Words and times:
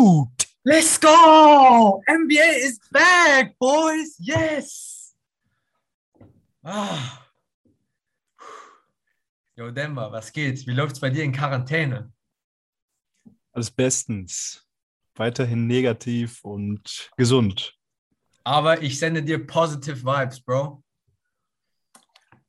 Boot! 0.00 0.46
Let's 0.64 0.98
go! 0.98 2.00
NBA 2.08 2.64
is 2.64 2.80
back, 2.90 3.58
boys! 3.58 4.16
Yes! 4.18 5.14
Ah. 6.64 7.26
Yo, 9.56 9.70
Denver, 9.70 10.10
was 10.10 10.32
geht? 10.32 10.66
Wie 10.66 10.72
läuft's 10.72 11.00
bei 11.00 11.10
dir 11.10 11.22
in 11.22 11.32
Quarantäne? 11.32 12.10
Alles 13.52 13.70
bestens. 13.70 14.66
Weiterhin 15.16 15.66
negativ 15.66 16.42
und 16.44 17.10
gesund. 17.18 17.76
Aber 18.42 18.80
ich 18.80 18.98
sende 18.98 19.22
dir 19.22 19.46
positive 19.46 20.02
Vibes, 20.02 20.40
Bro. 20.40 20.82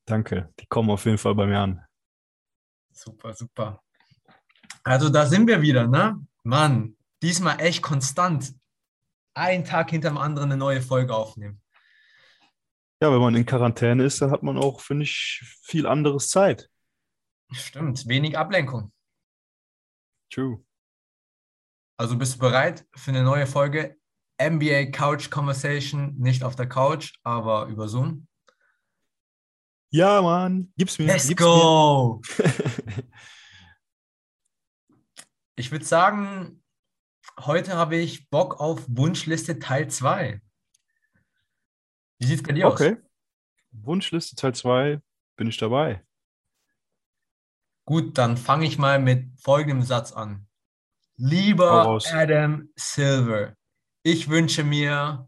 Danke. 0.06 0.54
Die 0.58 0.68
kommen 0.68 0.90
auf 0.90 1.04
jeden 1.04 1.18
Fall 1.18 1.36
bei 1.36 1.46
mir 1.46 1.60
an. 1.60 1.86
Super, 2.94 3.34
super. 3.34 3.82
Also 4.86 5.10
da 5.10 5.26
sind 5.26 5.48
wir 5.48 5.62
wieder, 5.62 5.86
ne? 5.86 6.16
Mann, 6.44 6.96
diesmal 7.22 7.60
echt 7.60 7.82
konstant. 7.82 8.54
Einen 9.34 9.64
Tag 9.64 9.90
hinter 9.90 10.10
dem 10.10 10.18
anderen 10.18 10.52
eine 10.52 10.58
neue 10.58 10.82
Folge 10.82 11.16
aufnehmen. 11.16 11.62
Ja, 13.02 13.12
wenn 13.12 13.22
man 13.22 13.36
in 13.36 13.46
Quarantäne 13.46 14.04
ist, 14.04 14.22
dann 14.22 14.32
hat 14.32 14.44
man 14.44 14.58
auch, 14.58 14.82
finde 14.82 15.04
ich, 15.04 15.42
viel 15.64 15.88
anderes 15.88 16.30
Zeit. 16.30 16.70
Stimmt, 17.52 18.08
wenig 18.08 18.38
Ablenkung. 18.38 18.92
True. 20.32 20.64
Also 21.98 22.18
bist 22.18 22.36
du 22.36 22.40
bereit 22.40 22.86
für 22.96 23.12
eine 23.12 23.24
neue 23.24 23.48
Folge 23.48 23.98
NBA 24.42 24.92
Couch 24.92 25.30
Conversation? 25.30 26.16
Nicht 26.18 26.44
auf 26.44 26.56
der 26.56 26.68
Couch, 26.68 27.14
aber 27.24 27.68
über 27.68 27.88
Zoom. 27.88 28.28
Ja, 29.90 30.22
Mann, 30.22 30.72
gib's 30.78 30.98
mir. 31.00 31.06
Let's 31.06 31.28
gib's 31.28 31.42
go! 31.42 32.22
Mir. 32.38 33.04
Ich 35.58 35.70
würde 35.72 35.86
sagen, 35.86 36.61
heute 37.46 37.76
habe 37.76 37.98
ich 37.98 38.30
Bock 38.30 38.60
auf 38.60 38.86
Wunschliste 38.88 39.60
Teil 39.60 39.90
2. 39.90 40.42
Wie 42.20 42.26
sieht 42.26 42.38
es 42.38 42.44
bei 42.44 42.54
dir 42.54 42.68
okay. 42.68 42.94
aus? 42.94 42.98
Wunschliste 43.72 44.36
Teil 44.36 44.54
2, 44.54 45.02
bin 45.38 45.48
ich 45.48 45.58
dabei. 45.58 46.04
Gut, 47.86 48.18
dann 48.18 48.38
fange 48.38 48.66
ich 48.66 48.78
mal 48.78 49.00
mit 49.00 49.40
folgendem 49.40 49.84
Satz 49.84 50.12
an. 50.12 50.48
Lieber. 51.16 52.00
Adam 52.12 52.70
Silver, 52.76 53.56
ich 54.04 54.30
wünsche 54.30 54.64
mir, 54.64 55.28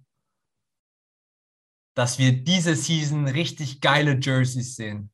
dass 1.93 2.17
wir 2.17 2.31
diese 2.31 2.75
Season 2.75 3.27
richtig 3.27 3.81
geile 3.81 4.19
Jerseys 4.19 4.75
sehen. 4.75 5.11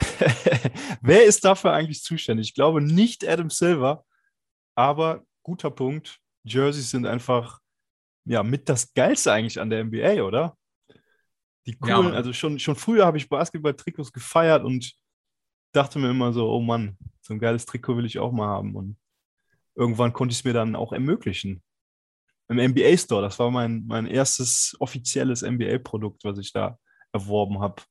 Wer 1.00 1.24
ist 1.24 1.44
dafür 1.44 1.72
eigentlich 1.72 2.02
zuständig? 2.02 2.48
Ich 2.48 2.54
glaube 2.54 2.80
nicht 2.80 3.26
Adam 3.26 3.50
Silver, 3.50 4.04
aber 4.80 5.24
guter 5.42 5.70
Punkt. 5.70 6.18
Jerseys 6.44 6.90
sind 6.90 7.06
einfach 7.06 7.60
ja 8.24 8.42
mit 8.42 8.68
das 8.68 8.92
Geilste 8.94 9.32
eigentlich 9.32 9.60
an 9.60 9.70
der 9.70 9.84
NBA, 9.84 10.22
oder? 10.22 10.56
Die 11.66 11.76
Ja, 11.84 11.96
coolen, 11.96 12.04
Mann. 12.04 12.14
also 12.14 12.32
schon, 12.32 12.58
schon 12.58 12.76
früher 12.76 13.04
habe 13.04 13.18
ich 13.18 13.28
Basketball-Trikots 13.28 14.12
gefeiert 14.12 14.64
und 14.64 14.94
dachte 15.72 15.98
mir 15.98 16.10
immer 16.10 16.32
so, 16.32 16.50
oh 16.50 16.60
Mann, 16.60 16.96
so 17.20 17.34
ein 17.34 17.38
geiles 17.38 17.66
Trikot 17.66 17.96
will 17.96 18.06
ich 18.06 18.18
auch 18.18 18.32
mal 18.32 18.48
haben. 18.48 18.74
Und 18.74 18.96
irgendwann 19.74 20.12
konnte 20.12 20.32
ich 20.32 20.38
es 20.38 20.44
mir 20.44 20.54
dann 20.54 20.74
auch 20.74 20.92
ermöglichen. 20.92 21.62
Im 22.48 22.56
NBA 22.56 22.96
Store, 22.96 23.22
das 23.22 23.38
war 23.38 23.50
mein, 23.50 23.84
mein 23.86 24.06
erstes 24.06 24.74
offizielles 24.80 25.42
NBA-Produkt, 25.42 26.24
was 26.24 26.38
ich 26.38 26.52
da 26.52 26.78
erworben 27.12 27.60
habe. 27.60 27.82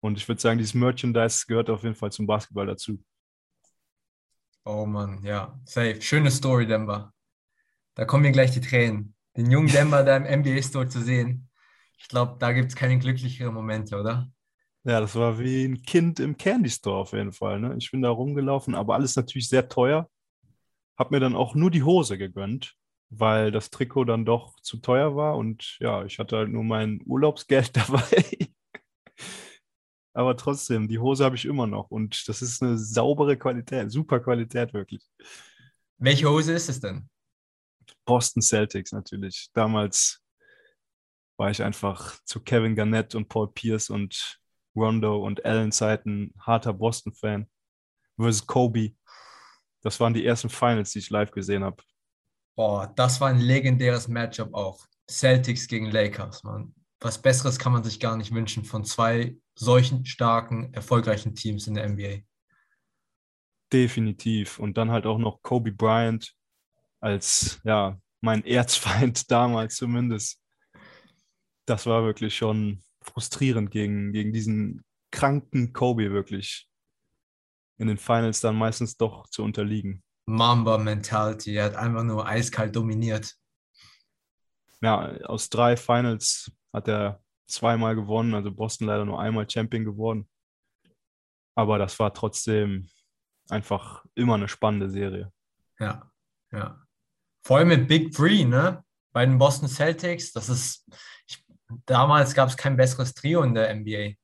Und 0.00 0.18
ich 0.18 0.28
würde 0.28 0.40
sagen, 0.40 0.58
dieses 0.58 0.74
Merchandise 0.74 1.46
gehört 1.46 1.70
auf 1.70 1.82
jeden 1.82 1.94
Fall 1.94 2.12
zum 2.12 2.26
Basketball 2.26 2.66
dazu. 2.66 3.02
Oh 4.64 4.86
Mann, 4.86 5.22
ja, 5.24 5.58
safe. 5.64 6.00
Schöne 6.00 6.30
Story, 6.30 6.66
Denver. 6.66 7.12
Da 7.94 8.04
kommen 8.04 8.22
mir 8.22 8.32
gleich 8.32 8.52
die 8.52 8.60
Tränen. 8.60 9.14
Den 9.36 9.50
jungen 9.50 9.68
Denver 9.68 10.04
da 10.04 10.16
im 10.16 10.24
NBA-Store 10.24 10.88
zu 10.88 11.02
sehen. 11.02 11.50
Ich 11.98 12.08
glaube, 12.08 12.36
da 12.38 12.52
gibt 12.52 12.70
es 12.70 12.76
keine 12.76 12.98
glücklicheren 12.98 13.54
Momente, 13.54 13.98
oder? 13.98 14.30
Ja, 14.84 15.00
das 15.00 15.14
war 15.14 15.38
wie 15.38 15.64
ein 15.64 15.82
Kind 15.82 16.20
im 16.20 16.36
Candy 16.36 16.70
Store 16.70 16.98
auf 16.98 17.12
jeden 17.12 17.32
Fall. 17.32 17.60
Ne? 17.60 17.76
Ich 17.78 17.90
bin 17.90 18.02
da 18.02 18.10
rumgelaufen, 18.10 18.74
aber 18.74 18.94
alles 18.94 19.16
natürlich 19.16 19.48
sehr 19.48 19.68
teuer. 19.68 20.08
Hab 20.98 21.10
mir 21.10 21.20
dann 21.20 21.36
auch 21.36 21.54
nur 21.54 21.70
die 21.70 21.82
Hose 21.84 22.18
gegönnt, 22.18 22.76
weil 23.10 23.50
das 23.52 23.70
Trikot 23.70 24.04
dann 24.04 24.24
doch 24.24 24.58
zu 24.60 24.78
teuer 24.78 25.16
war 25.16 25.36
und 25.36 25.78
ja, 25.80 26.04
ich 26.04 26.18
hatte 26.18 26.36
halt 26.36 26.50
nur 26.50 26.64
mein 26.64 27.00
Urlaubsgeld 27.06 27.76
dabei. 27.76 28.51
Aber 30.14 30.36
trotzdem, 30.36 30.88
die 30.88 30.98
Hose 30.98 31.24
habe 31.24 31.36
ich 31.36 31.44
immer 31.44 31.66
noch 31.66 31.90
und 31.90 32.28
das 32.28 32.42
ist 32.42 32.62
eine 32.62 32.76
saubere 32.76 33.36
Qualität, 33.36 33.90
super 33.90 34.20
Qualität 34.20 34.74
wirklich. 34.74 35.02
Welche 35.98 36.28
Hose 36.28 36.52
ist 36.52 36.68
es 36.68 36.80
denn? 36.80 37.08
Boston 38.04 38.42
Celtics 38.42 38.92
natürlich. 38.92 39.48
Damals 39.52 40.22
war 41.36 41.50
ich 41.50 41.62
einfach 41.62 42.18
zu 42.24 42.40
Kevin 42.40 42.74
Garnett 42.74 43.14
und 43.14 43.28
Paul 43.28 43.52
Pierce 43.52 43.90
und 43.90 44.40
Rondo 44.74 45.24
und 45.24 45.44
Allen 45.44 45.72
Zeiten 45.72 46.34
harter 46.38 46.72
Boston-Fan. 46.72 47.48
Versus 48.16 48.46
Kobe. 48.46 48.94
Das 49.80 49.98
waren 49.98 50.14
die 50.14 50.24
ersten 50.24 50.50
Finals, 50.50 50.92
die 50.92 51.00
ich 51.00 51.10
live 51.10 51.30
gesehen 51.30 51.64
habe. 51.64 51.82
Boah, 52.54 52.92
das 52.94 53.20
war 53.20 53.28
ein 53.28 53.40
legendäres 53.40 54.06
Matchup 54.08 54.52
auch. 54.54 54.86
Celtics 55.10 55.66
gegen 55.66 55.90
Lakers, 55.90 56.44
Mann. 56.44 56.74
Was 57.02 57.20
Besseres 57.20 57.58
kann 57.58 57.72
man 57.72 57.82
sich 57.82 57.98
gar 57.98 58.16
nicht 58.16 58.32
wünschen 58.32 58.64
von 58.64 58.84
zwei 58.84 59.36
solchen 59.56 60.06
starken, 60.06 60.72
erfolgreichen 60.72 61.34
Teams 61.34 61.66
in 61.66 61.74
der 61.74 61.88
NBA. 61.88 62.20
Definitiv. 63.72 64.60
Und 64.60 64.76
dann 64.76 64.92
halt 64.92 65.04
auch 65.06 65.18
noch 65.18 65.42
Kobe 65.42 65.72
Bryant 65.72 66.32
als, 67.00 67.60
ja, 67.64 67.98
mein 68.20 68.44
Erzfeind 68.46 69.30
damals 69.30 69.76
zumindest. 69.76 70.40
Das 71.66 71.86
war 71.86 72.04
wirklich 72.04 72.36
schon 72.36 72.82
frustrierend 73.02 73.72
gegen, 73.72 74.12
gegen 74.12 74.32
diesen 74.32 74.84
kranken 75.10 75.72
Kobe 75.72 76.12
wirklich 76.12 76.68
in 77.78 77.88
den 77.88 77.98
Finals 77.98 78.40
dann 78.40 78.54
meistens 78.54 78.96
doch 78.96 79.28
zu 79.28 79.42
unterliegen. 79.42 80.04
Mamba 80.26 80.78
Mentality, 80.78 81.56
er 81.56 81.64
hat 81.64 81.74
einfach 81.74 82.04
nur 82.04 82.26
eiskalt 82.26 82.76
dominiert. 82.76 83.34
Ja, 84.80 85.16
aus 85.24 85.48
drei 85.48 85.76
Finals 85.76 86.52
hat 86.72 86.88
er 86.88 87.20
zweimal 87.46 87.94
gewonnen, 87.94 88.34
also 88.34 88.50
Boston 88.50 88.86
leider 88.86 89.04
nur 89.04 89.20
einmal 89.20 89.48
Champion 89.48 89.84
geworden. 89.84 90.28
Aber 91.54 91.78
das 91.78 91.98
war 91.98 92.14
trotzdem 92.14 92.88
einfach 93.48 94.04
immer 94.14 94.34
eine 94.34 94.48
spannende 94.48 94.88
Serie. 94.88 95.32
Ja, 95.78 96.10
ja. 96.50 96.80
Vor 97.44 97.58
allem 97.58 97.68
mit 97.68 97.88
Big 97.88 98.12
Three, 98.12 98.44
ne? 98.44 98.84
Bei 99.12 99.26
den 99.26 99.38
Boston 99.38 99.68
Celtics, 99.68 100.32
das 100.32 100.48
ist, 100.48 100.88
ich, 101.26 101.44
damals 101.84 102.34
gab 102.34 102.48
es 102.48 102.56
kein 102.56 102.76
besseres 102.76 103.12
Trio 103.12 103.42
in 103.42 103.54
der 103.54 103.74
NBA. 103.74 104.14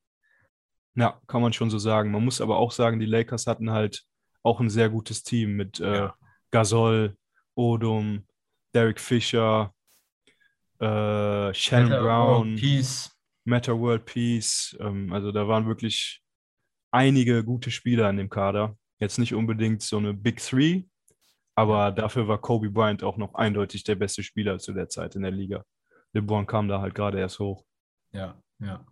Ja, 0.95 1.21
kann 1.27 1.41
man 1.41 1.53
schon 1.53 1.69
so 1.69 1.77
sagen. 1.77 2.11
Man 2.11 2.25
muss 2.25 2.41
aber 2.41 2.57
auch 2.57 2.71
sagen, 2.71 2.99
die 2.99 3.05
Lakers 3.05 3.45
hatten 3.45 3.71
halt 3.71 4.03
auch 4.41 4.59
ein 4.59 4.69
sehr 4.69 4.89
gutes 4.89 5.21
Team 5.21 5.55
mit 5.55 5.79
äh, 5.79 5.95
Ja. 5.95 6.15
Gasol, 6.51 7.15
Odom, 7.55 8.25
Derek 8.73 8.99
Fisher, 8.99 9.73
äh, 10.79 11.53
Shannon 11.53 11.89
Meta 11.89 12.01
Brown, 12.01 12.47
World 12.47 12.59
Peace. 12.59 13.11
Meta 13.45 13.77
World 13.77 14.05
Peace. 14.05 14.77
Ähm, 14.79 15.11
also 15.11 15.31
da 15.31 15.47
waren 15.47 15.67
wirklich 15.67 16.21
einige 16.91 17.43
gute 17.43 17.71
Spieler 17.71 18.09
in 18.09 18.17
dem 18.17 18.29
Kader. 18.29 18.77
Jetzt 18.99 19.19
nicht 19.19 19.33
unbedingt 19.33 19.81
so 19.81 19.97
eine 19.97 20.13
Big 20.13 20.41
Three, 20.41 20.83
aber 21.55 21.91
dafür 21.91 22.27
war 22.27 22.39
Kobe 22.39 22.69
Bryant 22.69 23.03
auch 23.03 23.17
noch 23.17 23.35
eindeutig 23.35 23.83
der 23.83 23.95
beste 23.95 24.23
Spieler 24.23 24.59
zu 24.59 24.73
der 24.73 24.89
Zeit 24.89 25.15
in 25.15 25.21
der 25.21 25.31
Liga. 25.31 25.63
LeBron 26.13 26.47
kam 26.47 26.67
da 26.67 26.81
halt 26.81 26.95
gerade 26.95 27.19
erst 27.19 27.39
hoch. 27.39 27.63
Ja, 28.11 28.41
ja. 28.59 28.85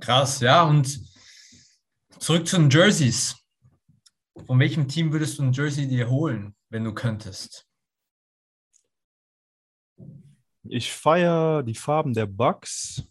Krass, 0.00 0.40
ja. 0.40 0.64
Und 0.64 1.00
zurück 2.18 2.46
zu 2.46 2.56
den 2.56 2.70
Jerseys. 2.70 3.36
Von 4.46 4.58
welchem 4.58 4.88
Team 4.88 5.12
würdest 5.12 5.38
du 5.38 5.44
ein 5.44 5.52
Jersey 5.52 5.86
dir 5.86 6.08
holen, 6.08 6.54
wenn 6.70 6.84
du 6.84 6.92
könntest? 6.92 7.68
Ich 10.64 10.92
feiere 10.92 11.62
die 11.62 11.74
Farben 11.74 12.14
der 12.14 12.26
Bucks. 12.26 13.08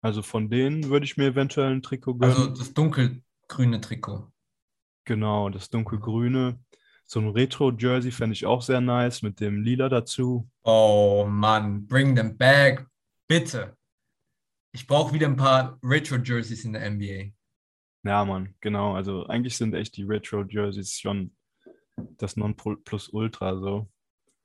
Also 0.00 0.22
von 0.22 0.50
denen 0.50 0.88
würde 0.88 1.04
ich 1.04 1.16
mir 1.16 1.26
eventuell 1.26 1.70
ein 1.72 1.82
Trikot 1.82 2.14
gönnen. 2.14 2.34
Also 2.34 2.46
das 2.48 2.74
dunkelgrüne 2.74 3.80
Trikot. 3.80 4.32
Genau, 5.04 5.48
das 5.50 5.70
dunkelgrüne. 5.70 6.58
So 7.04 7.20
ein 7.20 7.28
Retro-Jersey 7.28 8.10
fände 8.10 8.32
ich 8.32 8.46
auch 8.46 8.62
sehr 8.62 8.80
nice 8.80 9.22
mit 9.22 9.40
dem 9.40 9.62
Lila 9.62 9.88
dazu. 9.88 10.48
Oh 10.62 11.26
Mann, 11.28 11.86
bring 11.86 12.16
them 12.16 12.36
back. 12.36 12.86
Bitte. 13.28 13.76
Ich 14.72 14.86
brauche 14.86 15.12
wieder 15.12 15.26
ein 15.26 15.36
paar 15.36 15.78
Retro-Jerseys 15.82 16.64
in 16.64 16.72
der 16.72 16.90
NBA. 16.90 17.32
Ja, 18.04 18.24
Mann, 18.24 18.54
genau. 18.60 18.94
Also 18.94 19.26
eigentlich 19.26 19.56
sind 19.56 19.74
echt 19.74 19.96
die 19.96 20.04
Retro-Jerseys 20.04 20.98
schon 20.98 21.36
das 21.96 22.36
Nonplusultra 22.36 23.58
so. 23.58 23.88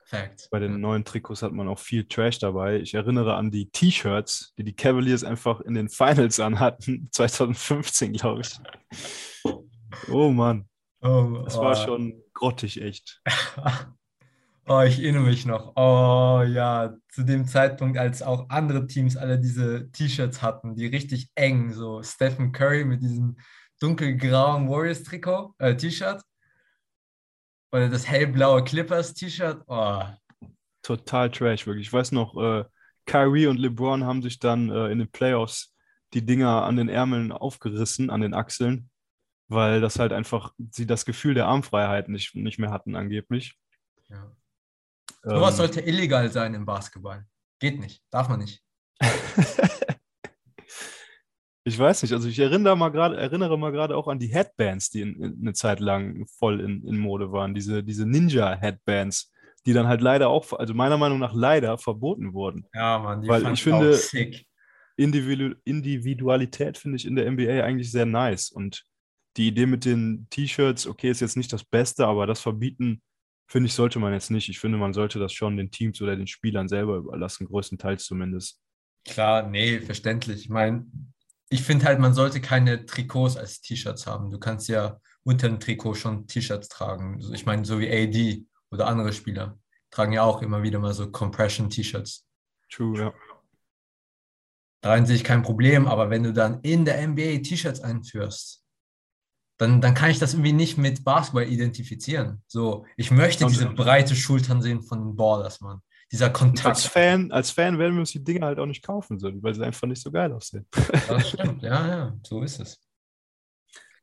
Fact. 0.08 0.48
Bei 0.52 0.60
den 0.60 0.80
neuen 0.80 1.04
Trikots 1.04 1.42
hat 1.42 1.52
man 1.52 1.68
auch 1.68 1.80
viel 1.80 2.06
Trash 2.08 2.40
dabei. 2.40 2.80
Ich 2.80 2.94
erinnere 2.94 3.36
an 3.36 3.52
die 3.52 3.70
T-Shirts, 3.70 4.54
die 4.58 4.64
die 4.64 4.74
Cavaliers 4.74 5.26
einfach 5.26 5.60
in 5.60 5.74
den 5.74 5.90
Finals 5.90 6.40
anhatten. 6.40 7.10
2015, 7.12 8.14
glaube 8.14 8.42
ich. 8.42 8.58
Oh 10.10 10.30
Mann. 10.30 10.68
Oh, 11.02 11.42
Das 11.44 11.58
oh. 11.58 11.62
war 11.62 11.76
schon 11.76 12.24
grottig, 12.34 12.82
echt. 12.82 13.22
Oh, 14.70 14.82
ich 14.82 15.00
erinnere 15.02 15.24
mich 15.24 15.46
noch. 15.46 15.78
Oh 15.78 16.44
ja, 16.46 16.94
zu 17.08 17.24
dem 17.24 17.48
Zeitpunkt, 17.48 17.98
als 17.98 18.22
auch 18.22 18.50
andere 18.50 18.86
Teams 18.86 19.16
alle 19.16 19.40
diese 19.40 19.90
T-Shirts 19.92 20.42
hatten, 20.42 20.76
die 20.76 20.88
richtig 20.88 21.30
eng, 21.36 21.72
so 21.72 22.04
Stephen 22.04 22.52
Curry 22.52 22.84
mit 22.84 23.02
diesem 23.02 23.38
dunkelgrauen 23.80 24.68
Warriors-Trikot, 24.68 25.56
äh, 25.60 25.78
T-Shirt. 25.78 26.22
Oder 27.72 27.90
das 27.90 28.08
hellblaue 28.08 28.64
Clippers-T-Shirt. 28.64 29.64
Oh, 29.68 30.04
Total 30.82 31.30
trash, 31.30 31.68
wirklich. 31.68 31.88
Ich 31.88 31.94
weiß 31.94 32.14
noch, 32.14 32.36
äh, 32.38 32.64
Kyrie 33.06 33.48
und 33.48 33.58
LeBron 33.58 34.06
haben 34.06 34.22
sich 34.22 34.40
dann 34.40 34.70
äh, 34.70 34.88
in 34.88 35.00
den 35.00 35.12
Playoffs 35.12 35.76
die 36.14 36.26
Dinger 36.26 36.64
an 36.64 36.78
den 36.78 36.88
Ärmeln 36.88 37.32
aufgerissen, 37.34 38.10
an 38.10 38.22
den 38.22 38.34
Achseln, 38.34 38.90
weil 39.50 39.82
das 39.82 40.00
halt 40.00 40.14
einfach 40.14 40.54
sie 40.72 40.86
das 40.86 41.06
Gefühl 41.06 41.34
der 41.34 41.48
Armfreiheit 41.48 42.08
nicht, 42.08 42.36
nicht 42.36 42.60
mehr 42.60 42.72
hatten, 42.72 42.96
angeblich. 42.96 43.58
ja. 44.08 44.32
Sowas 45.24 45.56
Ähm, 45.56 45.58
sollte 45.58 45.82
illegal 45.82 46.32
sein 46.32 46.54
im 46.54 46.66
Basketball. 46.66 47.26
Geht 47.60 47.80
nicht, 47.80 48.02
darf 48.12 48.30
man 48.30 48.40
nicht. 48.40 48.64
Ich 51.68 51.78
weiß 51.78 52.02
nicht, 52.02 52.14
also 52.14 52.30
ich 52.30 52.40
erinnere 52.40 52.78
mal 52.78 52.88
gerade, 52.88 53.18
erinnere 53.18 53.58
mal 53.58 53.74
gerade 53.74 53.98
auch 53.98 54.08
an 54.08 54.20
die 54.20 54.34
Headbands, 54.34 54.90
die 54.90 55.02
in, 55.02 55.22
in, 55.22 55.38
eine 55.42 55.52
Zeit 55.52 55.82
lang 55.82 56.26
voll 56.40 56.62
in, 56.62 56.88
in 56.88 56.98
Mode 56.98 57.34
waren, 57.34 57.54
diese, 57.54 57.84
diese 57.84 58.06
Ninja-Headbands, 58.06 59.34
die 59.66 59.74
dann 59.74 59.86
halt 59.86 60.00
leider 60.00 60.30
auch, 60.30 60.54
also 60.54 60.74
meiner 60.74 60.98
Meinung 60.98 61.20
nach 61.20 61.34
leider 61.34 61.78
verboten 61.78 62.32
wurden. 62.32 62.66
Ja, 62.74 63.00
Mann, 63.00 63.22
die 63.22 63.28
Weil 63.28 63.52
ich 63.52 63.62
finde- 63.62 63.94
sick. 63.94 64.46
Individu 64.96 65.56
Individualität 65.66 66.78
finde 66.78 66.96
ich 66.96 67.06
in 67.06 67.18
der 67.18 67.30
NBA 67.30 67.64
eigentlich 67.64 67.92
sehr 67.92 68.06
nice 68.06 68.50
und 68.50 68.86
die 69.36 69.50
Idee 69.50 69.66
mit 69.66 69.84
den 69.84 70.26
T-Shirts, 70.30 70.88
okay, 70.88 71.10
ist 71.12 71.20
jetzt 71.20 71.36
nicht 71.36 71.52
das 71.52 71.66
Beste, 71.66 72.08
aber 72.08 72.28
das 72.28 72.40
verbieten, 72.40 73.02
finde 73.46 73.68
ich, 73.68 73.74
sollte 73.74 74.00
man 74.00 74.14
jetzt 74.14 74.32
nicht. 74.32 74.48
Ich 74.48 74.58
finde, 74.58 74.78
man 74.78 74.94
sollte 74.94 75.20
das 75.20 75.34
schon 75.34 75.58
den 75.58 75.70
Teams 75.70 76.02
oder 76.02 76.16
den 76.16 76.28
Spielern 76.28 76.70
selber 76.70 76.96
überlassen, 76.96 77.46
größtenteils 77.46 78.06
zumindest. 78.06 78.60
Klar, 79.04 79.48
nee, 79.50 79.80
verständlich. 79.82 80.42
Ich 80.42 80.50
meine, 80.50 80.86
ich 81.50 81.64
finde 81.64 81.86
halt, 81.86 82.00
man 82.00 82.14
sollte 82.14 82.42
keine 82.42 82.86
Trikots 82.86 83.38
als 83.38 83.62
T-Shirts 83.62 84.06
haben. 84.06 84.32
Du 84.32 84.40
kannst 84.40 84.68
ja 84.68 85.00
unter 85.24 85.48
dem 85.48 85.60
Trikot 85.60 85.96
schon 85.96 86.28
T-Shirts 86.28 86.68
tragen. 86.68 87.22
Ich 87.34 87.46
meine, 87.46 87.66
so 87.66 87.80
wie 87.80 87.90
AD 87.90 88.46
oder 88.72 88.88
andere 88.88 89.14
Spieler 89.14 89.58
tragen 89.90 90.14
ja 90.14 90.24
auch 90.24 90.42
immer 90.42 90.64
wieder 90.64 90.80
mal 90.80 90.94
so 90.94 91.10
Compression-T-Shirts. 91.10 92.26
True, 92.70 93.00
ja. 93.00 93.14
Darin 94.82 95.06
sehe 95.06 95.16
ich 95.16 95.24
kein 95.24 95.42
Problem, 95.42 95.88
aber 95.88 96.10
wenn 96.10 96.24
du 96.24 96.34
dann 96.34 96.60
in 96.62 96.86
der 96.86 97.06
NBA 97.08 97.40
T-Shirts 97.40 97.80
einführst, 97.80 98.64
dann, 99.58 99.82
dann 99.82 99.96
kann 99.96 100.12
ich 100.12 100.20
das 100.20 100.34
irgendwie 100.34 100.54
nicht 100.54 100.78
mit 100.78 101.04
Basketball 101.04 101.48
identifizieren. 101.48 102.44
So, 102.48 102.86
ich 102.96 103.10
möchte 103.10 103.46
diese 103.48 103.70
breite 103.70 104.16
Schultern 104.16 104.62
sehen 104.62 104.84
von 104.84 105.00
den 105.00 105.16
Ballers, 105.16 105.62
Mann. 105.62 105.82
Dieser 106.12 106.28
Und 106.28 106.34
Kontakt. 106.34 106.68
als 106.68 106.86
Fan, 106.86 107.32
als 107.32 107.52
Fan 107.52 107.78
werden 107.78 107.94
wir 107.94 108.00
uns 108.00 108.12
die 108.12 108.24
Dinge 108.24 108.46
halt 108.46 108.60
auch 108.60 108.66
nicht 108.66 108.84
kaufen, 108.84 109.20
so, 109.20 109.30
weil 109.44 109.54
sie 109.54 109.66
einfach 109.66 109.88
nicht 109.88 110.02
so 110.02 110.12
geil 110.12 110.32
aussehen. 110.32 110.66
Das 111.08 111.30
stimmt, 111.30 111.62
ja, 111.64 111.88
ja, 111.88 112.18
so 112.24 112.42
ist 112.44 112.60
es. 112.60 112.80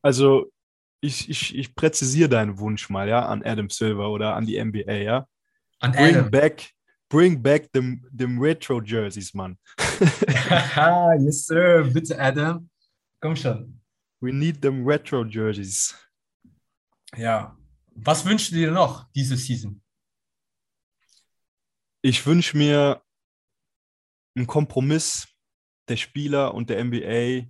Also, 0.03 0.53
ich, 1.01 1.31
ich, 1.31 1.55
ich 1.57 1.75
präzisiere 1.75 2.29
deinen 2.29 2.59
Wunsch 2.59 2.91
mal, 2.91 3.09
ja, 3.09 3.27
an 3.27 3.43
Adam 3.43 3.71
Silver 3.71 4.11
oder 4.11 4.35
an 4.37 4.45
die 4.47 4.63
NBA, 4.63 4.93
ja. 4.93 5.27
An 5.81 5.93
Bring 5.93 6.17
Adam. 6.17 6.31
back, 6.31 6.71
bring 7.09 7.43
back 7.43 7.73
them, 7.73 8.05
them 8.17 8.39
Retro 8.39 8.81
Jerseys, 8.83 9.33
Mann. 9.35 9.59
Yes, 11.21 11.47
sir. 11.47 11.85
Bitte, 11.93 12.19
Adam. 12.19 12.69
Komm 13.21 13.37
schon. 13.37 13.81
We 14.21 14.33
need 14.33 14.61
them 14.61 14.87
Retro 14.87 15.25
Jerseys. 15.25 15.95
Ja. 17.17 17.57
Was 17.95 18.25
wünschst 18.25 18.51
du 18.51 18.57
dir 18.57 18.71
noch 18.73 19.07
diese 19.15 19.37
Season? 19.37 19.81
Ich 22.07 22.27
wünsche 22.27 22.59
mir 22.59 23.01
einen 24.37 24.47
Kompromiss 24.47 25.27
der 25.89 25.97
Spieler 25.97 26.53
und 26.53 26.69
der 26.69 26.85
NBA 26.85 27.49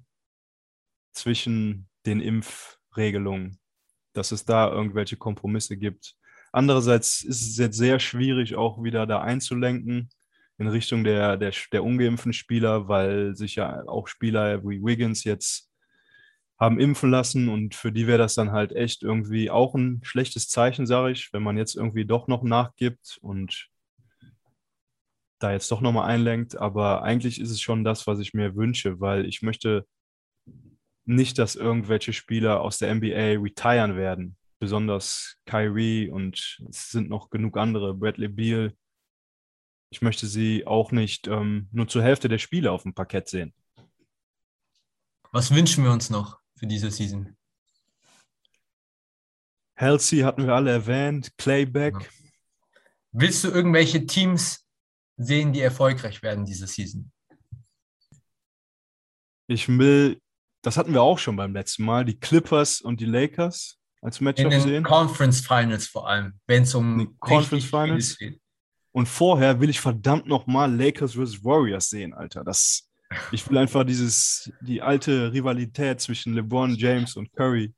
zwischen 1.12 1.88
den 2.06 2.20
Impfregelungen, 2.20 3.58
dass 4.12 4.30
es 4.30 4.44
da 4.44 4.70
irgendwelche 4.70 5.16
Kompromisse 5.16 5.76
gibt. 5.76 6.14
Andererseits 6.52 7.24
ist 7.24 7.42
es 7.42 7.56
jetzt 7.56 7.76
sehr 7.76 7.98
schwierig, 7.98 8.54
auch 8.54 8.80
wieder 8.84 9.08
da 9.08 9.22
einzulenken 9.22 10.08
in 10.58 10.68
Richtung 10.68 11.02
der, 11.02 11.36
der, 11.36 11.52
der 11.72 11.82
ungeimpften 11.82 12.32
Spieler, 12.32 12.86
weil 12.86 13.34
sich 13.34 13.56
ja 13.56 13.82
auch 13.88 14.06
Spieler 14.06 14.62
wie 14.62 14.80
Wiggins 14.80 15.24
jetzt 15.24 15.68
haben 16.60 16.78
impfen 16.78 17.10
lassen 17.10 17.48
und 17.48 17.74
für 17.74 17.90
die 17.90 18.06
wäre 18.06 18.18
das 18.18 18.36
dann 18.36 18.52
halt 18.52 18.70
echt 18.70 19.02
irgendwie 19.02 19.50
auch 19.50 19.74
ein 19.74 20.00
schlechtes 20.04 20.48
Zeichen, 20.48 20.86
sage 20.86 21.10
ich, 21.10 21.32
wenn 21.32 21.42
man 21.42 21.58
jetzt 21.58 21.74
irgendwie 21.74 22.04
doch 22.04 22.28
noch 22.28 22.44
nachgibt 22.44 23.18
und 23.20 23.73
da 25.44 25.52
jetzt 25.52 25.70
doch 25.70 25.80
nochmal 25.80 26.10
einlenkt. 26.10 26.56
Aber 26.56 27.02
eigentlich 27.02 27.40
ist 27.40 27.50
es 27.50 27.60
schon 27.60 27.84
das, 27.84 28.06
was 28.06 28.18
ich 28.18 28.34
mir 28.34 28.56
wünsche, 28.56 29.00
weil 29.00 29.26
ich 29.26 29.42
möchte 29.42 29.86
nicht, 31.04 31.38
dass 31.38 31.54
irgendwelche 31.54 32.12
Spieler 32.12 32.62
aus 32.62 32.78
der 32.78 32.94
NBA 32.94 33.42
retiren 33.42 33.96
werden. 33.96 34.36
Besonders 34.58 35.36
Kyrie 35.44 36.08
und 36.08 36.58
es 36.68 36.90
sind 36.90 37.10
noch 37.10 37.28
genug 37.28 37.58
andere, 37.58 37.94
Bradley 37.94 38.28
Beal. 38.28 38.72
Ich 39.90 40.00
möchte 40.00 40.26
sie 40.26 40.66
auch 40.66 40.90
nicht 40.90 41.28
ähm, 41.28 41.68
nur 41.70 41.86
zur 41.86 42.02
Hälfte 42.02 42.28
der 42.28 42.38
Spiele 42.38 42.72
auf 42.72 42.82
dem 42.82 42.94
Parkett 42.94 43.28
sehen. 43.28 43.52
Was 45.30 45.54
wünschen 45.54 45.84
wir 45.84 45.92
uns 45.92 46.08
noch 46.08 46.40
für 46.56 46.66
diese 46.66 46.90
Season? 46.90 47.36
Halsey 49.76 50.20
hatten 50.20 50.46
wir 50.46 50.54
alle 50.54 50.70
erwähnt, 50.70 51.36
Clayback. 51.36 51.94
Ja. 51.94 52.08
Willst 53.12 53.44
du 53.44 53.50
irgendwelche 53.50 54.06
Teams 54.06 54.63
sehen, 55.16 55.52
die 55.52 55.60
erfolgreich 55.60 56.22
werden 56.22 56.44
diese 56.44 56.66
Season? 56.66 57.10
Ich 59.46 59.68
will, 59.68 60.20
das 60.62 60.76
hatten 60.76 60.92
wir 60.92 61.02
auch 61.02 61.18
schon 61.18 61.36
beim 61.36 61.52
letzten 61.52 61.84
Mal, 61.84 62.04
die 62.04 62.18
Clippers 62.18 62.80
und 62.80 63.00
die 63.00 63.06
Lakers 63.06 63.78
als 64.00 64.18
In 64.18 64.24
Matchup 64.24 64.50
den 64.50 64.60
sehen. 64.60 64.84
Conference 64.84 65.40
Finals 65.40 65.86
vor 65.86 66.08
allem, 66.08 66.38
wenn 66.46 66.62
es 66.62 66.74
um 66.74 66.98
Die 66.98 67.08
Conference 67.20 67.64
Finals? 67.64 68.18
geht. 68.18 68.40
Und 68.92 69.06
vorher 69.06 69.60
will 69.60 69.70
ich 69.70 69.80
verdammt 69.80 70.26
nochmal 70.26 70.72
Lakers 70.72 71.14
vs. 71.14 71.44
Warriors 71.44 71.90
sehen, 71.90 72.14
Alter. 72.14 72.44
Das, 72.44 72.88
ich 73.32 73.48
will 73.50 73.58
einfach 73.58 73.84
dieses, 73.84 74.52
die 74.60 74.82
alte 74.82 75.32
Rivalität 75.32 76.00
zwischen 76.00 76.34
LeBron 76.34 76.76
James 76.76 77.16
und 77.16 77.32
Curry 77.32 77.74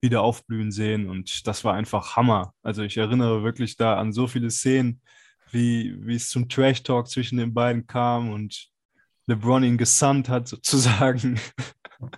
wieder 0.00 0.22
aufblühen 0.22 0.72
sehen. 0.72 1.10
Und 1.10 1.46
das 1.46 1.64
war 1.64 1.74
einfach 1.74 2.16
Hammer. 2.16 2.54
Also 2.62 2.82
ich 2.82 2.96
erinnere 2.96 3.42
wirklich 3.42 3.76
da 3.76 3.98
an 3.98 4.12
so 4.12 4.26
viele 4.26 4.50
Szenen, 4.50 5.02
wie, 5.50 5.94
wie 6.06 6.14
es 6.14 6.30
zum 6.30 6.48
Trash-Talk 6.48 7.08
zwischen 7.08 7.38
den 7.38 7.54
beiden 7.54 7.86
kam 7.86 8.30
und 8.30 8.70
LeBron 9.26 9.64
ihn 9.64 9.78
gesandt 9.78 10.28
hat, 10.28 10.48
sozusagen. 10.48 11.40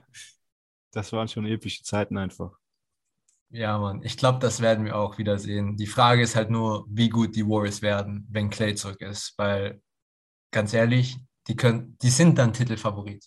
Das 0.93 1.13
waren 1.13 1.29
schon 1.29 1.47
epische 1.47 1.85
Zeiten 1.85 2.19
einfach. 2.19 2.51
Ja, 3.51 3.79
Mann, 3.79 4.03
ich 4.03 4.17
glaube, 4.17 4.41
das 4.41 4.61
werden 4.61 4.85
wir 4.85 4.97
auch 4.97 5.19
wieder 5.19 5.39
sehen. 5.39 5.77
Die 5.77 5.87
Frage 5.87 6.23
ist 6.23 6.35
halt 6.35 6.51
nur, 6.51 6.85
wie 6.89 7.09
gut 7.09 7.37
die 7.37 7.47
Warriors 7.47 7.81
werden, 7.81 8.27
wenn 8.29 8.51
Clay 8.51 8.75
zurück 8.75 9.01
ist, 9.01 9.35
weil 9.37 9.81
ganz 10.51 10.75
ehrlich, 10.75 11.17
die 11.47 11.57
können, 11.57 11.97
die 12.03 12.11
sind 12.11 12.39
dann 12.39 12.53
Titelfavorit, 12.53 13.25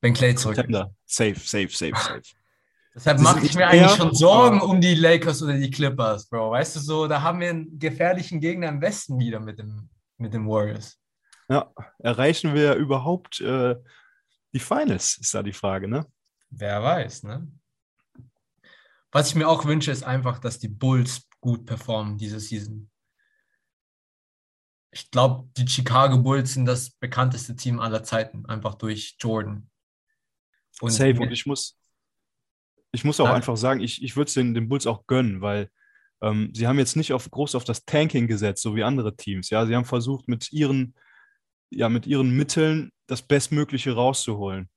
wenn 0.00 0.14
Clay 0.14 0.34
zurück 0.34 0.56
ist. 0.56 0.64
Contender. 0.64 0.94
Safe, 1.04 1.38
safe, 1.38 1.68
safe, 1.68 1.96
safe. 1.96 2.22
Deshalb 2.94 3.20
mache 3.20 3.44
ich 3.44 3.54
mir 3.54 3.68
eigentlich 3.68 3.96
schon 3.96 4.14
Sorgen 4.14 4.60
um 4.60 4.80
die 4.80 4.94
Lakers 4.94 5.42
oder 5.42 5.54
die 5.54 5.70
Clippers, 5.70 6.28
Bro. 6.28 6.50
Weißt 6.50 6.76
du 6.76 6.80
so, 6.80 7.06
da 7.06 7.22
haben 7.22 7.40
wir 7.40 7.50
einen 7.50 7.78
gefährlichen 7.78 8.40
Gegner 8.40 8.68
im 8.68 8.80
Westen 8.80 9.18
wieder 9.18 9.40
mit 9.40 9.58
dem, 9.58 9.88
mit 10.16 10.34
den 10.34 10.48
Warriors. 10.48 10.98
Ja, 11.48 11.72
erreichen 11.98 12.54
wir 12.54 12.74
überhaupt 12.74 13.40
äh, 13.40 13.76
die 14.52 14.58
Finals, 14.58 15.18
ist 15.18 15.34
da 15.34 15.42
die 15.42 15.52
Frage, 15.52 15.88
ne? 15.88 16.06
Wer 16.50 16.82
weiß, 16.82 17.22
ne? 17.22 17.46
Was 19.12 19.28
ich 19.28 19.34
mir 19.34 19.48
auch 19.48 19.64
wünsche, 19.64 19.90
ist 19.90 20.02
einfach, 20.02 20.38
dass 20.38 20.58
die 20.58 20.68
Bulls 20.68 21.28
gut 21.40 21.64
performen 21.64 22.18
diese 22.18 22.40
Season. 22.40 22.90
Ich 24.90 25.10
glaube, 25.10 25.48
die 25.56 25.68
Chicago 25.68 26.18
Bulls 26.18 26.54
sind 26.54 26.66
das 26.66 26.90
bekannteste 26.90 27.54
Team 27.56 27.80
aller 27.80 28.02
Zeiten, 28.02 28.44
einfach 28.46 28.74
durch 28.74 29.16
Jordan. 29.18 29.70
Und 30.80 30.90
Safe. 30.90 31.18
Und 31.18 31.30
ich 31.30 31.46
muss, 31.46 31.77
ich 32.92 33.04
muss 33.04 33.20
auch 33.20 33.26
Ja. 33.26 33.34
einfach 33.34 33.56
sagen, 33.56 33.80
ich, 33.80 34.02
ich 34.02 34.16
würde 34.16 34.28
es 34.28 34.34
den, 34.34 34.54
den 34.54 34.68
Bulls 34.68 34.86
auch 34.86 35.06
gönnen, 35.06 35.40
weil 35.40 35.68
ähm, 36.22 36.50
sie 36.54 36.66
haben 36.66 36.78
jetzt 36.78 36.96
nicht 36.96 37.12
auf, 37.12 37.30
groß 37.30 37.54
auf 37.54 37.64
das 37.64 37.84
Tanking 37.84 38.26
gesetzt, 38.26 38.62
so 38.62 38.74
wie 38.74 38.82
andere 38.82 39.16
Teams. 39.16 39.50
Ja, 39.50 39.66
sie 39.66 39.76
haben 39.76 39.84
versucht, 39.84 40.28
mit 40.28 40.52
ihren, 40.52 40.94
ja, 41.70 41.88
mit 41.88 42.06
ihren 42.06 42.36
Mitteln 42.36 42.90
das 43.06 43.22
Bestmögliche 43.22 43.92
rauszuholen. 43.92 44.68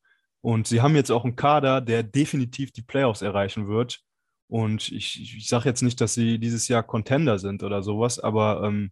Und 0.41 0.67
sie 0.67 0.81
haben 0.81 0.95
jetzt 0.95 1.11
auch 1.11 1.23
einen 1.23 1.35
Kader, 1.35 1.81
der 1.81 2.03
definitiv 2.03 2.71
die 2.71 2.81
Playoffs 2.81 3.21
erreichen 3.21 3.67
wird. 3.67 4.01
Und 4.47 4.91
ich, 4.91 5.21
ich 5.37 5.47
sage 5.47 5.69
jetzt 5.69 5.81
nicht, 5.81 6.01
dass 6.01 6.13
sie 6.13 6.37
dieses 6.37 6.67
Jahr 6.67 6.83
Contender 6.83 7.39
sind 7.39 7.63
oder 7.63 7.81
sowas, 7.83 8.19
aber 8.19 8.63
ähm, 8.65 8.91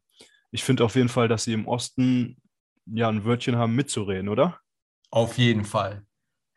ich 0.51 0.63
finde 0.63 0.85
auf 0.85 0.95
jeden 0.95 1.09
Fall, 1.09 1.27
dass 1.27 1.43
sie 1.43 1.53
im 1.53 1.67
Osten 1.67 2.37
ja 2.85 3.09
ein 3.09 3.25
Wörtchen 3.25 3.57
haben 3.57 3.75
mitzureden, 3.75 4.29
oder? 4.29 4.59
auf 5.11 5.37
jeden 5.39 5.65
Fall. 5.65 6.05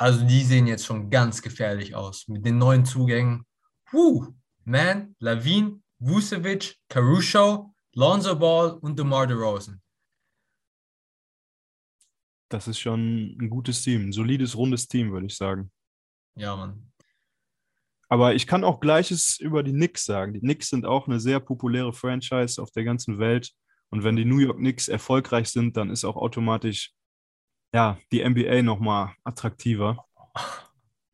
Also 0.03 0.27
die 0.27 0.43
sehen 0.43 0.67
jetzt 0.67 0.85
schon 0.85 1.11
ganz 1.11 1.41
gefährlich 1.41 1.95
aus. 1.95 2.27
Mit 2.27 2.45
den 2.45 2.59
neuen 2.59 2.85
Zugängen. 2.85 3.47
Puh, 3.89 4.35
man, 4.65 5.15
Lavine, 5.21 5.81
Vucevic, 6.01 6.75
Caruso, 6.89 7.73
Lonzo 7.95 8.37
Ball 8.37 8.73
und 8.79 8.99
DeMar 8.99 9.29
DeRozan. 9.29 9.81
Das 12.49 12.67
ist 12.67 12.81
schon 12.81 13.39
ein 13.41 13.49
gutes 13.49 13.81
Team, 13.83 14.09
ein 14.09 14.13
solides, 14.13 14.57
rundes 14.57 14.89
Team, 14.89 15.13
würde 15.13 15.27
ich 15.27 15.37
sagen. 15.37 15.71
Ja, 16.35 16.57
Mann. 16.57 16.93
Aber 18.09 18.35
ich 18.35 18.49
kann 18.49 18.65
auch 18.65 18.81
Gleiches 18.81 19.39
über 19.39 19.63
die 19.63 19.71
Knicks 19.71 20.05
sagen. 20.05 20.35
Die 20.35 20.41
Knicks 20.41 20.69
sind 20.69 20.85
auch 20.85 21.07
eine 21.07 21.21
sehr 21.21 21.39
populäre 21.39 21.93
Franchise 21.93 22.61
auf 22.61 22.73
der 22.73 22.83
ganzen 22.83 23.21
Welt. 23.21 23.53
Und 23.91 24.03
wenn 24.03 24.17
die 24.17 24.25
New 24.25 24.41
York 24.41 24.59
Knicks 24.59 24.89
erfolgreich 24.89 25.51
sind, 25.51 25.77
dann 25.77 25.91
ist 25.91 26.05
auch 26.05 26.17
automatisch 26.17 26.93
ja, 27.73 27.99
die 28.11 28.29
NBA 28.29 28.63
nochmal 28.63 29.15
attraktiver. 29.25 30.05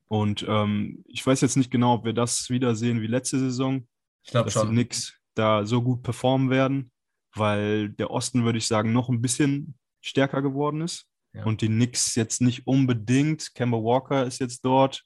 Und 0.08 0.44
ähm, 0.48 1.04
ich 1.06 1.26
weiß 1.26 1.40
jetzt 1.42 1.56
nicht 1.56 1.70
genau, 1.70 1.94
ob 1.94 2.04
wir 2.04 2.14
das 2.14 2.48
wiedersehen 2.50 3.02
wie 3.02 3.06
letzte 3.06 3.38
Saison. 3.38 3.86
Ich 4.24 4.30
glaube 4.30 4.46
dass 4.46 4.54
schon. 4.54 4.68
die 4.68 4.74
Knicks 4.74 5.14
da 5.34 5.64
so 5.64 5.82
gut 5.82 6.02
performen 6.02 6.50
werden, 6.50 6.90
weil 7.34 7.90
der 7.90 8.10
Osten, 8.10 8.44
würde 8.44 8.58
ich 8.58 8.66
sagen, 8.66 8.92
noch 8.92 9.08
ein 9.08 9.22
bisschen 9.22 9.74
stärker 10.00 10.42
geworden 10.42 10.80
ist. 10.80 11.06
Ja. 11.34 11.44
Und 11.44 11.60
die 11.60 11.68
Knicks 11.68 12.14
jetzt 12.14 12.40
nicht 12.40 12.66
unbedingt. 12.66 13.54
Kemba 13.54 13.76
Walker 13.76 14.24
ist 14.24 14.40
jetzt 14.40 14.64
dort. 14.64 15.04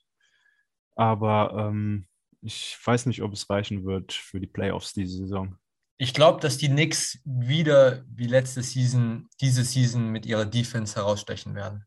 Aber 0.95 1.53
ähm, 1.57 2.07
ich 2.41 2.77
weiß 2.83 3.05
nicht, 3.05 3.21
ob 3.21 3.33
es 3.33 3.49
reichen 3.49 3.85
wird 3.85 4.13
für 4.13 4.39
die 4.39 4.47
Playoffs 4.47 4.93
diese 4.93 5.17
Saison. 5.17 5.57
Ich 5.97 6.13
glaube, 6.13 6.39
dass 6.41 6.57
die 6.57 6.69
Knicks 6.69 7.19
wieder 7.23 8.03
wie 8.07 8.27
letzte 8.27 8.61
Season, 8.63 9.29
diese 9.41 9.63
Season 9.63 10.09
mit 10.09 10.25
ihrer 10.25 10.45
Defense 10.45 10.95
herausstechen 10.95 11.55
werden. 11.55 11.85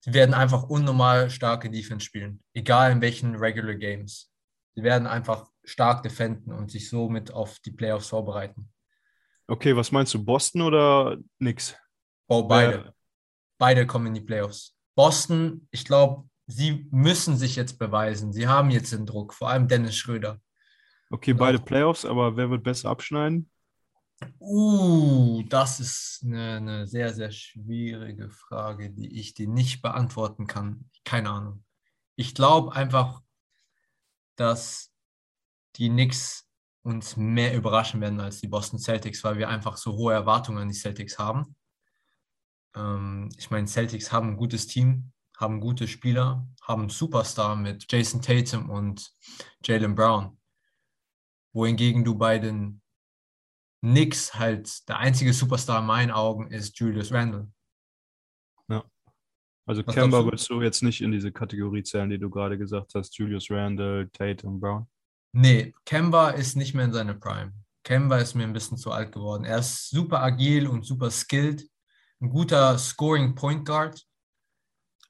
Sie 0.00 0.12
werden 0.12 0.34
einfach 0.34 0.64
unnormal 0.64 1.30
starke 1.30 1.70
Defense 1.70 2.04
spielen, 2.04 2.42
egal 2.52 2.92
in 2.92 3.00
welchen 3.00 3.36
Regular 3.36 3.74
Games. 3.74 4.30
Sie 4.74 4.82
werden 4.82 5.06
einfach 5.06 5.48
stark 5.64 6.02
defenden 6.02 6.52
und 6.52 6.70
sich 6.70 6.90
somit 6.90 7.32
auf 7.32 7.58
die 7.60 7.70
Playoffs 7.70 8.08
vorbereiten. 8.08 8.70
Okay, 9.46 9.74
was 9.76 9.92
meinst 9.92 10.12
du, 10.12 10.22
Boston 10.22 10.62
oder 10.62 11.16
Knicks? 11.38 11.76
Oh, 12.28 12.42
beide. 12.42 12.84
Wer- 12.84 12.94
Beide 13.56 13.86
kommen 13.86 14.08
in 14.08 14.14
die 14.14 14.20
Playoffs. 14.20 14.76
Boston, 14.96 15.68
ich 15.70 15.84
glaube, 15.84 16.28
sie 16.48 16.88
müssen 16.90 17.36
sich 17.38 17.54
jetzt 17.54 17.78
beweisen. 17.78 18.32
Sie 18.32 18.48
haben 18.48 18.70
jetzt 18.70 18.92
den 18.92 19.06
Druck, 19.06 19.32
vor 19.32 19.48
allem 19.48 19.68
Dennis 19.68 19.94
Schröder. 19.96 20.40
Okay, 21.14 21.32
beide 21.32 21.60
Playoffs, 21.60 22.04
aber 22.04 22.36
wer 22.36 22.50
wird 22.50 22.64
besser 22.64 22.90
abschneiden? 22.90 23.48
Uh, 24.40 25.44
das 25.48 25.78
ist 25.78 26.22
eine, 26.24 26.56
eine 26.56 26.86
sehr, 26.88 27.14
sehr 27.14 27.30
schwierige 27.30 28.30
Frage, 28.30 28.90
die 28.90 29.20
ich 29.20 29.32
dir 29.32 29.46
nicht 29.46 29.80
beantworten 29.80 30.48
kann. 30.48 30.90
Keine 31.04 31.30
Ahnung. 31.30 31.64
Ich 32.16 32.34
glaube 32.34 32.74
einfach, 32.74 33.22
dass 34.34 34.92
die 35.76 35.88
Knicks 35.88 36.48
uns 36.82 37.16
mehr 37.16 37.54
überraschen 37.54 38.00
werden 38.00 38.18
als 38.18 38.40
die 38.40 38.48
Boston 38.48 38.80
Celtics, 38.80 39.22
weil 39.22 39.38
wir 39.38 39.48
einfach 39.48 39.76
so 39.76 39.92
hohe 39.92 40.14
Erwartungen 40.14 40.58
an 40.58 40.68
die 40.68 40.74
Celtics 40.74 41.16
haben. 41.20 41.54
Ähm, 42.74 43.28
ich 43.38 43.52
meine, 43.52 43.68
Celtics 43.68 44.10
haben 44.10 44.30
ein 44.30 44.36
gutes 44.36 44.66
Team, 44.66 45.12
haben 45.38 45.60
gute 45.60 45.86
Spieler, 45.86 46.44
haben 46.60 46.82
einen 46.82 46.90
Superstar 46.90 47.54
mit 47.54 47.86
Jason 47.88 48.20
Tatum 48.20 48.68
und 48.68 49.12
Jalen 49.62 49.94
Brown. 49.94 50.36
Wohingegen 51.54 52.04
du 52.04 52.16
bei 52.16 52.38
den 52.38 52.82
Knicks 53.80 54.34
halt 54.34 54.88
der 54.88 54.98
einzige 54.98 55.32
Superstar 55.32 55.80
in 55.80 55.86
meinen 55.86 56.10
Augen 56.10 56.48
ist 56.48 56.78
Julius 56.78 57.12
Randle. 57.12 57.48
Also 59.66 59.86
Was 59.86 59.94
Kemba 59.94 60.24
würdest 60.24 60.50
du 60.50 60.60
jetzt 60.60 60.82
nicht 60.82 61.00
in 61.00 61.10
diese 61.10 61.32
Kategorie 61.32 61.82
zählen, 61.82 62.10
die 62.10 62.18
du 62.18 62.28
gerade 62.28 62.58
gesagt 62.58 62.94
hast, 62.94 63.16
Julius 63.16 63.50
Randle, 63.50 64.10
Tate 64.12 64.46
und 64.46 64.60
Brown. 64.60 64.86
Nee, 65.32 65.74
Kemba 65.86 66.30
ist 66.30 66.56
nicht 66.56 66.74
mehr 66.74 66.84
in 66.84 66.92
seiner 66.92 67.14
Prime. 67.14 67.52
Kemba 67.82 68.18
ist 68.18 68.34
mir 68.34 68.44
ein 68.44 68.52
bisschen 68.52 68.76
zu 68.76 68.92
alt 68.92 69.12
geworden. 69.12 69.44
Er 69.44 69.58
ist 69.58 69.90
super 69.90 70.22
agil 70.22 70.66
und 70.66 70.84
super 70.84 71.10
skilled, 71.10 71.66
ein 72.20 72.28
guter 72.28 72.78
Scoring 72.78 73.34
Point 73.34 73.66
Guard, 73.66 74.06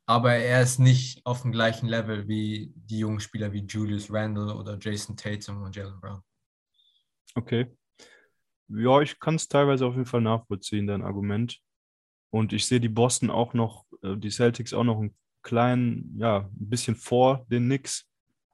aber 0.07 0.35
er 0.35 0.63
ist 0.63 0.79
nicht 0.79 1.25
auf 1.27 1.43
dem 1.43 1.53
gleichen 1.53 1.89
Level 1.89 2.29
wie 2.29 2.73
die 2.77 3.01
jungen 3.01 3.21
Spieler 3.21 3.53
wie 3.53 3.65
Julius 3.65 4.13
Randle 4.13 4.55
oder 4.55 4.79
Jason 4.81 5.17
Tatum 5.17 5.63
und 5.63 5.75
Jalen 5.75 6.01
Brown. 6.01 6.23
Okay. 7.35 7.67
Ja, 8.69 9.01
ich 9.01 9.19
kann 9.21 9.35
es 9.35 9.49
teilweise 9.49 9.87
auf 9.87 9.95
jeden 9.95 10.07
Fall 10.07 10.21
nachvollziehen, 10.21 10.87
dein 10.87 11.03
Argument. 11.03 11.61
Und 12.31 12.53
ich 12.53 12.67
sehe 12.67 12.81
die 12.81 12.89
Boston 12.89 13.31
auch 13.31 13.55
noch, 13.55 13.85
äh, 14.03 14.17
die 14.17 14.31
Celtics 14.31 14.73
auch 14.73 14.85
noch 14.85 14.99
einen 14.99 15.15
kleinen, 15.43 16.17
ja, 16.19 16.39
ein 16.39 16.69
bisschen 16.69 16.97
vor 16.97 17.47
den 17.51 17.65
Knicks. 17.65 18.09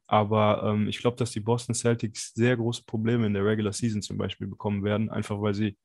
Aber 0.07 0.65
ähm, 0.65 0.89
ich 0.89 0.99
glaube, 0.99 1.17
dass 1.17 1.31
die 1.31 1.41
Boston 1.41 1.75
Celtics 1.75 2.35
sehr 2.35 2.57
große 2.57 2.83
Probleme 2.85 3.27
in 3.27 3.35
der 3.35 3.45
Regular 3.45 3.73
Season 3.73 4.03
zum 4.03 4.19
Beispiel 4.19 4.49
bekommen 4.49 4.83
werden, 4.83 5.09
einfach 5.09 5.41
weil 5.41 5.55
sie 5.55 5.79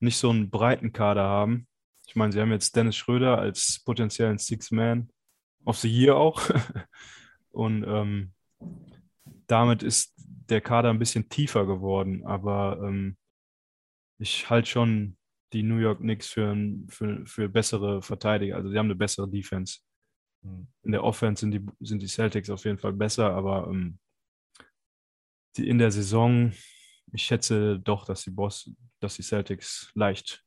nicht 0.00 0.16
so 0.16 0.30
einen 0.30 0.50
breiten 0.50 0.92
Kader 0.92 1.22
haben. 1.22 1.68
Ich 2.06 2.16
meine, 2.16 2.32
sie 2.32 2.40
haben 2.40 2.50
jetzt 2.50 2.74
Dennis 2.74 2.96
Schröder 2.96 3.38
als 3.38 3.80
potenziellen 3.84 4.38
Six-Man 4.38 5.08
of 5.64 5.78
the 5.78 5.88
Year 5.88 6.16
auch. 6.16 6.42
Und 7.52 7.84
ähm, 7.86 8.32
damit 9.46 9.82
ist 9.82 10.11
der 10.52 10.60
Kader 10.60 10.90
ein 10.90 10.98
bisschen 10.98 11.28
tiefer 11.28 11.66
geworden. 11.66 12.24
Aber 12.24 12.78
ähm, 12.82 13.16
ich 14.18 14.48
halte 14.48 14.68
schon 14.68 15.16
die 15.52 15.62
New 15.62 15.78
York 15.78 15.98
Knicks 15.98 16.28
für, 16.28 16.56
für, 16.88 17.26
für 17.26 17.48
bessere 17.48 18.02
Verteidiger. 18.02 18.56
Also 18.56 18.70
sie 18.70 18.78
haben 18.78 18.86
eine 18.86 18.94
bessere 18.94 19.28
Defense. 19.28 19.80
In 20.82 20.92
der 20.92 21.04
Offense 21.04 21.40
sind 21.40 21.52
die, 21.52 21.66
sind 21.80 22.02
die 22.02 22.08
Celtics 22.08 22.50
auf 22.50 22.64
jeden 22.64 22.78
Fall 22.78 22.92
besser, 22.92 23.32
aber 23.32 23.68
ähm, 23.68 23.98
die, 25.56 25.68
in 25.68 25.78
der 25.78 25.92
Saison, 25.92 26.52
ich 27.12 27.22
schätze 27.22 27.78
doch, 27.78 28.04
dass 28.04 28.22
die, 28.22 28.30
Boss, 28.30 28.70
dass 28.98 29.14
die 29.14 29.22
Celtics 29.22 29.92
leicht 29.94 30.44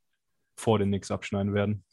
vor 0.58 0.78
den 0.78 0.88
Knicks 0.88 1.10
abschneiden 1.10 1.54
werden. 1.54 1.84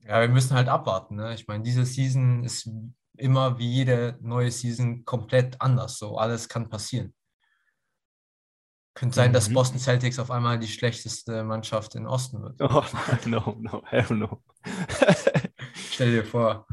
Ja, 0.00 0.20
wir 0.20 0.28
müssen 0.28 0.54
halt 0.54 0.68
abwarten. 0.68 1.16
Ne? 1.16 1.34
Ich 1.34 1.46
meine, 1.46 1.62
diese 1.62 1.84
Season 1.84 2.44
ist 2.44 2.70
immer 3.16 3.58
wie 3.58 3.70
jede 3.70 4.18
neue 4.20 4.50
Season 4.50 5.04
komplett 5.04 5.60
anders. 5.60 5.98
So, 5.98 6.16
alles 6.18 6.48
kann 6.48 6.68
passieren. 6.68 7.14
Könnte 8.94 9.16
sein, 9.16 9.32
dass 9.32 9.48
Mhm. 9.48 9.54
Boston 9.54 9.78
Celtics 9.80 10.18
auf 10.20 10.30
einmal 10.30 10.58
die 10.58 10.68
schlechteste 10.68 11.42
Mannschaft 11.42 11.94
in 11.96 12.06
Osten 12.06 12.42
wird. 12.42 12.60
Oh, 12.60 12.84
no, 13.26 13.56
no, 13.60 13.82
hell 13.86 14.06
no. 14.10 14.42
Stell 15.90 16.12
dir 16.12 16.24
vor, 16.24 16.66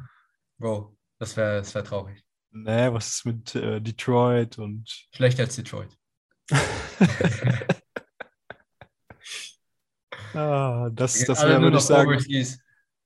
Bro, 0.59 0.95
das 1.19 1.35
wäre 1.35 1.57
das 1.57 1.73
wär 1.73 1.83
traurig. 1.83 2.23
nee, 2.51 2.91
was 2.93 3.07
ist 3.07 3.25
mit 3.25 3.55
äh, 3.55 3.79
Detroit 3.81 4.57
und 4.59 4.87
Schlechter 5.15 5.43
als 5.43 5.55
Detroit. 5.55 5.97
ah, 10.33 10.89
das, 10.91 11.23
das 11.25 11.43
wäre, 11.43 11.61
würde 11.61 11.77
ich 11.77 11.83
sagen, 11.83 12.09
overseas. 12.11 12.59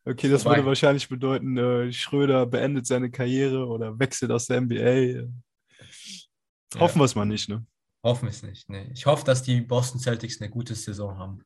Okay, 0.08 0.30
das 0.30 0.46
würde 0.46 0.66
wahrscheinlich 0.66 1.10
bedeuten, 1.10 1.58
äh, 1.58 1.92
Schröder 1.92 2.46
beendet 2.46 2.86
seine 2.86 3.10
Karriere 3.10 3.66
oder 3.66 3.98
wechselt 3.98 4.32
aus 4.32 4.46
der 4.46 4.62
NBA. 4.62 5.28
Hoffen 6.80 6.98
Ja. 6.98 7.02
wir 7.02 7.06
es 7.06 7.16
mal 7.16 7.26
nicht, 7.26 7.50
ne? 7.50 7.66
Hoffen 8.04 8.26
wir 8.26 8.30
es 8.30 8.44
nicht. 8.44 8.70
Nee. 8.70 8.92
Ich 8.94 9.08
hoffe, 9.08 9.26
dass 9.26 9.42
die 9.42 9.62
Boston 9.62 10.00
Celtics 10.00 10.40
eine 10.40 10.52
gute 10.52 10.76
Saison 10.76 11.18
haben. 11.18 11.44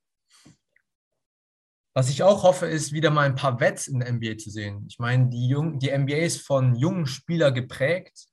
Was 1.95 2.09
ich 2.09 2.21
auch 2.21 2.43
hoffe, 2.43 2.65
ist, 2.65 2.91
wieder 2.91 3.11
mal 3.11 3.25
ein 3.25 3.35
paar 3.35 3.59
Vets 3.59 3.87
in 3.87 3.99
der 4.01 4.11
NBA 4.11 4.37
zu 4.37 4.49
sehen. 4.49 4.85
Ich 4.89 4.99
meine, 4.99 5.29
die, 5.29 5.47
Jung, 5.47 5.79
die 5.79 5.97
NBA 5.97 6.17
ist 6.17 6.45
von 6.45 6.75
jungen 6.75 7.07
Spielern 7.07 7.53
geprägt. 7.53 8.27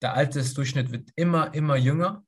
Der 0.00 0.14
Altersdurchschnitt 0.14 0.90
wird 0.90 1.10
immer, 1.14 1.52
immer 1.54 1.76
jünger. 1.76 2.24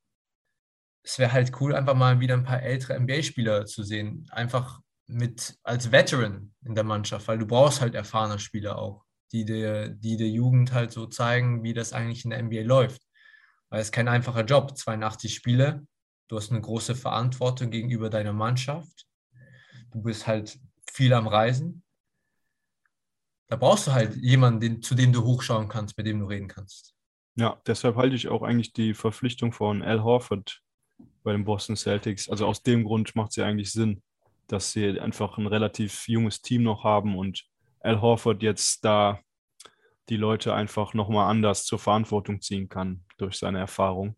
Es 1.02 1.18
wäre 1.18 1.32
halt 1.32 1.58
cool, 1.60 1.74
einfach 1.74 1.94
mal 1.94 2.20
wieder 2.20 2.34
ein 2.34 2.44
paar 2.44 2.62
ältere 2.62 2.98
NBA-Spieler 3.00 3.66
zu 3.66 3.82
sehen. 3.82 4.26
Einfach 4.30 4.80
mit 5.06 5.58
als 5.62 5.92
Veteran 5.92 6.54
in 6.64 6.74
der 6.74 6.84
Mannschaft, 6.84 7.28
weil 7.28 7.38
du 7.38 7.46
brauchst 7.46 7.80
halt 7.80 7.94
erfahrene 7.94 8.38
Spieler 8.38 8.78
auch, 8.78 9.04
die 9.32 9.44
der, 9.44 9.88
die 9.88 10.16
der 10.16 10.28
Jugend 10.28 10.72
halt 10.72 10.92
so 10.92 11.06
zeigen, 11.06 11.62
wie 11.62 11.74
das 11.74 11.92
eigentlich 11.92 12.24
in 12.24 12.30
der 12.30 12.42
NBA 12.42 12.62
läuft. 12.62 13.02
Weil 13.68 13.80
es 13.80 13.92
kein 13.92 14.08
einfacher 14.08 14.44
Job. 14.44 14.76
82 14.76 15.34
Spiele, 15.34 15.86
du 16.28 16.36
hast 16.36 16.50
eine 16.50 16.60
große 16.60 16.94
Verantwortung 16.94 17.70
gegenüber 17.70 18.08
deiner 18.08 18.32
Mannschaft. 18.32 19.06
Du 19.90 20.02
bist 20.02 20.26
halt 20.26 20.58
viel 20.90 21.12
am 21.12 21.26
Reisen. 21.26 21.82
Da 23.48 23.56
brauchst 23.56 23.86
du 23.86 23.92
halt 23.92 24.16
jemanden, 24.16 24.60
den, 24.60 24.82
zu 24.82 24.94
dem 24.94 25.12
du 25.12 25.24
hochschauen 25.24 25.68
kannst, 25.68 25.96
mit 25.98 26.06
dem 26.06 26.20
du 26.20 26.26
reden 26.26 26.48
kannst. 26.48 26.94
Ja, 27.36 27.60
deshalb 27.66 27.96
halte 27.96 28.16
ich 28.16 28.28
auch 28.28 28.42
eigentlich 28.42 28.72
die 28.72 28.94
Verpflichtung 28.94 29.52
von 29.52 29.82
Al 29.82 30.02
Horford 30.02 30.62
bei 31.22 31.32
den 31.32 31.44
Boston 31.44 31.76
Celtics. 31.76 32.28
Also 32.28 32.46
aus 32.46 32.62
dem 32.62 32.84
Grund 32.84 33.16
macht 33.16 33.32
sie 33.32 33.42
eigentlich 33.42 33.72
Sinn, 33.72 34.02
dass 34.48 34.72
sie 34.72 35.00
einfach 35.00 35.38
ein 35.38 35.46
relativ 35.46 36.08
junges 36.08 36.42
Team 36.42 36.62
noch 36.62 36.84
haben 36.84 37.16
und 37.16 37.44
Al 37.80 38.00
Horford 38.00 38.42
jetzt 38.42 38.84
da 38.84 39.20
die 40.08 40.16
Leute 40.16 40.54
einfach 40.54 40.94
nochmal 40.94 41.30
anders 41.30 41.64
zur 41.64 41.78
Verantwortung 41.78 42.40
ziehen 42.40 42.68
kann 42.68 43.04
durch 43.18 43.38
seine 43.38 43.58
Erfahrung. 43.58 44.16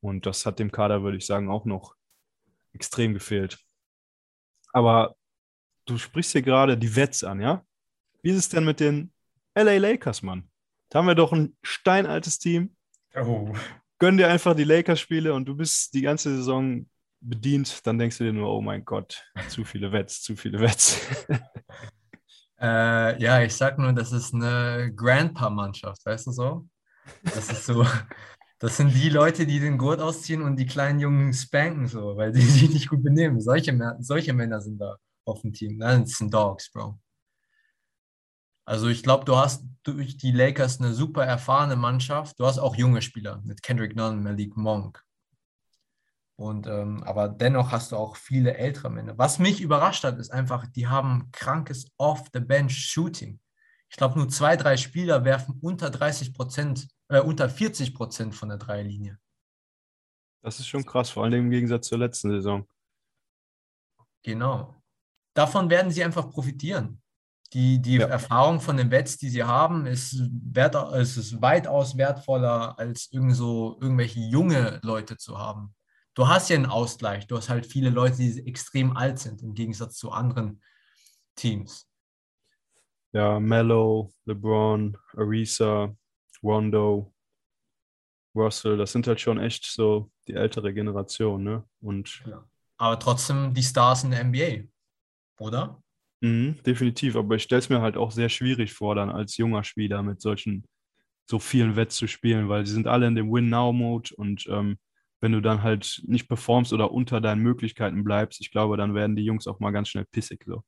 Und 0.00 0.26
das 0.26 0.46
hat 0.46 0.58
dem 0.58 0.72
Kader, 0.72 1.02
würde 1.02 1.18
ich 1.18 1.26
sagen, 1.26 1.50
auch 1.50 1.64
noch 1.64 1.94
extrem 2.72 3.14
gefehlt. 3.14 3.58
Aber 4.72 5.16
du 5.86 5.98
sprichst 5.98 6.32
hier 6.32 6.42
gerade 6.42 6.76
die 6.76 6.94
Wets 6.94 7.24
an, 7.24 7.40
ja? 7.40 7.64
Wie 8.22 8.30
ist 8.30 8.36
es 8.36 8.48
denn 8.48 8.64
mit 8.64 8.80
den 8.80 9.12
LA 9.54 9.78
Lakers, 9.78 10.22
Mann? 10.22 10.48
Da 10.88 10.98
haben 10.98 11.06
wir 11.06 11.14
doch 11.14 11.32
ein 11.32 11.56
steinaltes 11.62 12.38
Team. 12.38 12.76
Oh. 13.14 13.52
Gönn 13.98 14.16
dir 14.16 14.28
einfach 14.28 14.54
die 14.54 14.64
Lakers-Spiele 14.64 15.34
und 15.34 15.46
du 15.46 15.56
bist 15.56 15.94
die 15.94 16.02
ganze 16.02 16.34
Saison 16.36 16.86
bedient. 17.20 17.86
Dann 17.86 17.98
denkst 17.98 18.18
du 18.18 18.24
dir 18.24 18.32
nur, 18.32 18.50
oh 18.50 18.60
mein 18.60 18.84
Gott, 18.84 19.24
zu 19.48 19.64
viele 19.64 19.92
Wets, 19.92 20.22
zu 20.22 20.36
viele 20.36 20.60
Wets. 20.60 21.00
Äh, 22.62 23.18
ja, 23.22 23.40
ich 23.40 23.56
sag 23.56 23.78
nur, 23.78 23.94
das 23.94 24.12
ist 24.12 24.34
eine 24.34 24.92
Grandpa-Mannschaft, 24.94 26.04
weißt 26.04 26.26
du 26.26 26.32
so? 26.32 26.68
Das 27.22 27.50
ist 27.50 27.64
so, 27.64 27.86
das 28.58 28.76
sind 28.76 28.94
die 28.94 29.08
Leute, 29.08 29.46
die 29.46 29.60
den 29.60 29.78
Gurt 29.78 30.02
ausziehen 30.02 30.42
und 30.42 30.56
die 30.56 30.66
kleinen 30.66 31.00
Jungen 31.00 31.32
spanken, 31.32 31.86
so, 31.88 32.18
weil 32.18 32.32
die 32.32 32.40
sich 32.42 32.68
nicht 32.68 32.90
gut 32.90 33.02
benehmen. 33.02 33.40
Solche, 33.40 33.96
solche 34.00 34.34
Männer 34.34 34.60
sind 34.60 34.78
da 34.78 34.96
auf 35.24 35.40
dem 35.40 35.54
Team. 35.54 35.78
Nein, 35.78 36.02
das 36.02 36.18
sind 36.18 36.34
Dogs, 36.34 36.70
Bro. 36.70 36.98
Also 38.66 38.88
ich 38.88 39.02
glaube, 39.02 39.24
du 39.24 39.36
hast 39.36 39.64
durch 39.82 40.18
die 40.18 40.30
Lakers 40.30 40.80
eine 40.80 40.92
super 40.92 41.24
erfahrene 41.24 41.76
Mannschaft. 41.76 42.38
Du 42.38 42.44
hast 42.44 42.58
auch 42.58 42.76
junge 42.76 43.00
Spieler 43.00 43.40
mit 43.42 43.62
Kendrick 43.62 43.96
Nunn, 43.96 44.22
Malik 44.22 44.56
Monk. 44.56 45.02
Und, 46.40 46.66
ähm, 46.68 47.02
aber 47.02 47.28
dennoch 47.28 47.70
hast 47.70 47.92
du 47.92 47.96
auch 47.96 48.16
viele 48.16 48.56
ältere 48.56 48.88
Männer. 48.88 49.18
Was 49.18 49.38
mich 49.38 49.60
überrascht 49.60 50.04
hat, 50.04 50.18
ist 50.18 50.30
einfach, 50.30 50.66
die 50.66 50.88
haben 50.88 51.28
krankes 51.32 51.88
Off-the-Bench-Shooting. 51.98 53.38
Ich 53.90 53.96
glaube, 53.98 54.18
nur 54.18 54.26
zwei, 54.30 54.56
drei 54.56 54.78
Spieler 54.78 55.26
werfen 55.26 55.58
unter 55.60 55.90
30 55.90 56.32
Prozent, 56.32 56.88
äh, 57.08 57.20
unter 57.20 57.50
40 57.50 57.92
Prozent 57.94 58.34
von 58.34 58.48
der 58.48 58.56
Dreierlinie. 58.56 59.18
Das 60.42 60.58
ist 60.58 60.66
schon 60.66 60.86
krass, 60.86 61.10
vor 61.10 61.24
allem 61.24 61.44
im 61.44 61.50
Gegensatz 61.50 61.88
zur 61.88 61.98
letzten 61.98 62.30
Saison. 62.30 62.66
Genau. 64.22 64.82
Davon 65.34 65.68
werden 65.68 65.90
sie 65.90 66.02
einfach 66.02 66.30
profitieren. 66.30 67.02
Die, 67.52 67.82
die 67.82 67.96
ja. 67.96 68.06
Erfahrung 68.06 68.62
von 68.62 68.78
den 68.78 68.88
Bets, 68.88 69.18
die 69.18 69.28
sie 69.28 69.44
haben, 69.44 69.84
ist, 69.84 70.16
wert, 70.30 70.74
ist 70.94 71.42
weitaus 71.42 71.98
wertvoller, 71.98 72.78
als 72.78 73.12
irgend 73.12 73.36
so, 73.36 73.76
irgendwelche 73.78 74.20
junge 74.20 74.80
Leute 74.82 75.18
zu 75.18 75.36
haben 75.36 75.74
du 76.14 76.28
hast 76.28 76.50
ja 76.50 76.56
einen 76.56 76.66
Ausgleich. 76.66 77.26
Du 77.26 77.36
hast 77.36 77.48
halt 77.48 77.66
viele 77.66 77.90
Leute, 77.90 78.16
die 78.16 78.46
extrem 78.46 78.96
alt 78.96 79.18
sind, 79.18 79.42
im 79.42 79.54
Gegensatz 79.54 79.96
zu 79.96 80.10
anderen 80.10 80.62
Teams. 81.34 81.86
Ja, 83.12 83.40
Mello, 83.40 84.12
LeBron, 84.26 84.96
Arisa, 85.16 85.94
Rondo, 86.42 87.12
Russell, 88.34 88.76
das 88.76 88.92
sind 88.92 89.06
halt 89.06 89.20
schon 89.20 89.40
echt 89.40 89.64
so 89.64 90.10
die 90.28 90.34
ältere 90.34 90.72
Generation, 90.72 91.42
ne? 91.42 91.64
Und 91.80 92.22
ja. 92.26 92.44
Aber 92.76 92.98
trotzdem 92.98 93.52
die 93.52 93.62
Stars 93.62 94.04
in 94.04 94.12
der 94.12 94.24
NBA, 94.24 94.68
oder? 95.38 95.82
Mhm, 96.20 96.62
definitiv, 96.64 97.16
aber 97.16 97.34
ich 97.34 97.42
stelle 97.42 97.58
es 97.58 97.68
mir 97.68 97.80
halt 97.80 97.96
auch 97.96 98.10
sehr 98.10 98.28
schwierig 98.28 98.72
vor, 98.72 98.94
dann 98.94 99.10
als 99.10 99.36
junger 99.36 99.64
Spieler 99.64 100.02
mit 100.02 100.20
solchen 100.20 100.64
so 101.28 101.38
vielen 101.38 101.76
Wets 101.76 101.96
zu 101.96 102.06
spielen, 102.06 102.48
weil 102.48 102.66
sie 102.66 102.72
sind 102.72 102.86
alle 102.86 103.06
in 103.06 103.14
dem 103.14 103.32
Win-Now-Mode 103.32 104.14
und 104.16 104.46
ähm, 104.48 104.78
wenn 105.20 105.32
du 105.32 105.40
dann 105.40 105.62
halt 105.62 106.02
nicht 106.06 106.28
performst 106.28 106.72
oder 106.72 106.92
unter 106.92 107.20
deinen 107.20 107.42
Möglichkeiten 107.42 108.04
bleibst, 108.04 108.40
ich 108.40 108.50
glaube, 108.50 108.76
dann 108.76 108.94
werden 108.94 109.16
die 109.16 109.24
Jungs 109.24 109.46
auch 109.46 109.60
mal 109.60 109.70
ganz 109.70 109.88
schnell 109.88 110.06
pissig 110.06 110.44
so. 110.46 110.62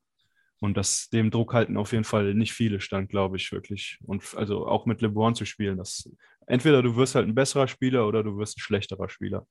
Und 0.60 0.76
das, 0.76 1.08
dem 1.10 1.30
Druck 1.30 1.54
halten 1.54 1.76
auf 1.76 1.92
jeden 1.92 2.04
Fall 2.04 2.34
nicht 2.34 2.52
viele 2.52 2.80
stand, 2.80 3.08
glaube 3.08 3.36
ich, 3.36 3.50
wirklich. 3.50 3.98
Und 4.04 4.22
also 4.36 4.66
auch 4.68 4.86
mit 4.86 5.00
LeBron 5.00 5.34
zu 5.34 5.44
spielen, 5.44 5.76
das 5.76 6.08
entweder 6.46 6.82
du 6.82 6.94
wirst 6.94 7.14
halt 7.14 7.26
ein 7.26 7.34
besserer 7.34 7.66
Spieler 7.66 8.06
oder 8.06 8.22
du 8.22 8.36
wirst 8.36 8.56
ein 8.56 8.60
schlechterer 8.60 9.08
Spieler. 9.08 9.46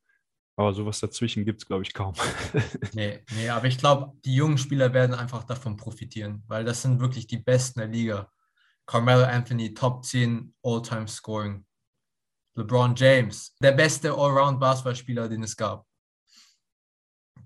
Aber 0.56 0.74
sowas 0.74 1.00
dazwischen 1.00 1.46
gibt 1.46 1.62
es, 1.62 1.68
glaube 1.68 1.84
ich, 1.84 1.94
kaum. 1.94 2.14
nee, 2.94 3.20
nee, 3.36 3.50
aber 3.50 3.68
ich 3.68 3.78
glaube, 3.78 4.14
die 4.24 4.36
jungen 4.36 4.58
Spieler 4.58 4.94
werden 4.94 5.16
einfach 5.16 5.44
davon 5.44 5.78
profitieren, 5.78 6.44
weil 6.48 6.64
das 6.64 6.82
sind 6.82 7.00
wirklich 7.00 7.28
die 7.28 7.40
Besten 7.40 7.80
der 7.80 7.90
Liga. 7.90 8.30
Carmelo 8.86 9.24
Anthony, 9.24 9.74
Top 9.74 10.06
10 10.06 10.54
All-Time 10.64 11.08
Scoring. 11.08 11.66
LeBron 12.62 12.96
James, 12.96 13.56
der 13.60 13.72
beste 13.72 14.12
Allround-Basketballspieler, 14.12 15.28
den 15.28 15.44
es 15.44 15.58
gab. 15.58 15.86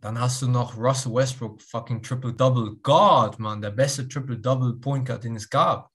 Dann 0.01 0.19
hast 0.19 0.41
du 0.41 0.47
noch 0.47 0.77
Russell 0.77 1.13
Westbrook, 1.13 1.61
fucking 1.61 2.03
Triple-Double. 2.03 2.75
God, 2.83 3.39
man, 3.39 3.61
der 3.61 3.71
beste 3.71 4.07
Triple-Double-Point 4.07 5.07
Guard, 5.07 5.23
den 5.23 5.35
es 5.35 5.49
gab. 5.49 5.91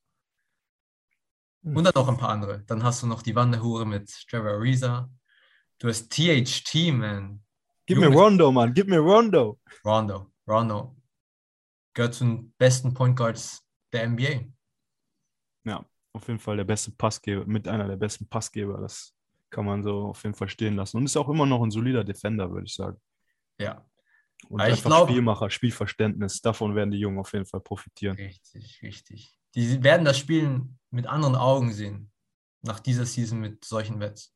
Hm. 1.63 1.77
Und 1.77 1.83
dann 1.83 1.93
noch 1.95 2.07
ein 2.07 2.17
paar 2.17 2.29
andere. 2.29 2.63
Dann 2.63 2.83
hast 2.83 3.03
du 3.03 3.07
noch 3.07 3.21
die 3.21 3.35
Wanderhure 3.35 3.85
mit 3.85 4.09
Trevor 4.27 4.53
Ariza. 4.53 5.09
Du 5.77 5.87
hast 5.87 6.09
THT, 6.09 6.91
man. 6.91 7.43
Gib 7.85 7.99
mir 7.99 8.09
Rondo, 8.09 8.51
Mann. 8.51 8.73
Gib 8.73 8.87
mir 8.87 8.99
Rondo. 8.99 9.59
Rondo. 9.85 10.31
Rondo. 10.47 10.95
Gehört 11.93 12.15
zu 12.15 12.25
den 12.25 12.53
besten 12.57 12.93
Point 12.93 13.17
Guards 13.17 13.63
der 13.91 14.07
NBA. 14.07 14.45
Ja 15.63 15.85
auf 16.13 16.27
jeden 16.27 16.39
Fall 16.39 16.57
der 16.57 16.63
beste 16.63 16.91
Passgeber, 16.91 17.45
mit 17.45 17.67
einer 17.67 17.87
der 17.87 17.97
besten 17.97 18.27
Passgeber. 18.27 18.79
Das 18.79 19.13
kann 19.49 19.65
man 19.65 19.83
so 19.83 20.07
auf 20.07 20.23
jeden 20.23 20.35
Fall 20.35 20.49
stehen 20.49 20.75
lassen. 20.75 20.97
Und 20.97 21.05
ist 21.05 21.17
auch 21.17 21.29
immer 21.29 21.45
noch 21.45 21.61
ein 21.61 21.71
solider 21.71 22.03
Defender, 22.03 22.49
würde 22.51 22.65
ich 22.65 22.75
sagen. 22.75 22.99
Ja. 23.59 23.85
Und 24.49 24.59
Aber 24.59 24.69
einfach 24.69 24.85
glaub, 24.85 25.09
Spielmacher, 25.09 25.49
Spielverständnis, 25.49 26.41
davon 26.41 26.75
werden 26.75 26.91
die 26.91 26.97
Jungen 26.97 27.19
auf 27.19 27.31
jeden 27.33 27.45
Fall 27.45 27.61
profitieren. 27.61 28.15
Richtig, 28.15 28.81
richtig. 28.81 29.37
Die 29.53 29.83
werden 29.83 30.05
das 30.05 30.17
Spielen 30.17 30.79
mit 30.89 31.07
anderen 31.07 31.35
Augen 31.35 31.73
sehen, 31.73 32.11
nach 32.61 32.79
dieser 32.79 33.05
Season 33.05 33.39
mit 33.39 33.63
solchen 33.65 33.99
Wets. 33.99 34.33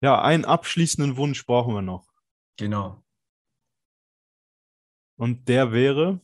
Ja, 0.00 0.22
einen 0.22 0.44
abschließenden 0.44 1.16
Wunsch 1.16 1.44
brauchen 1.44 1.74
wir 1.74 1.82
noch. 1.82 2.06
Genau. 2.56 3.02
Und 5.16 5.48
der 5.48 5.72
wäre, 5.72 6.20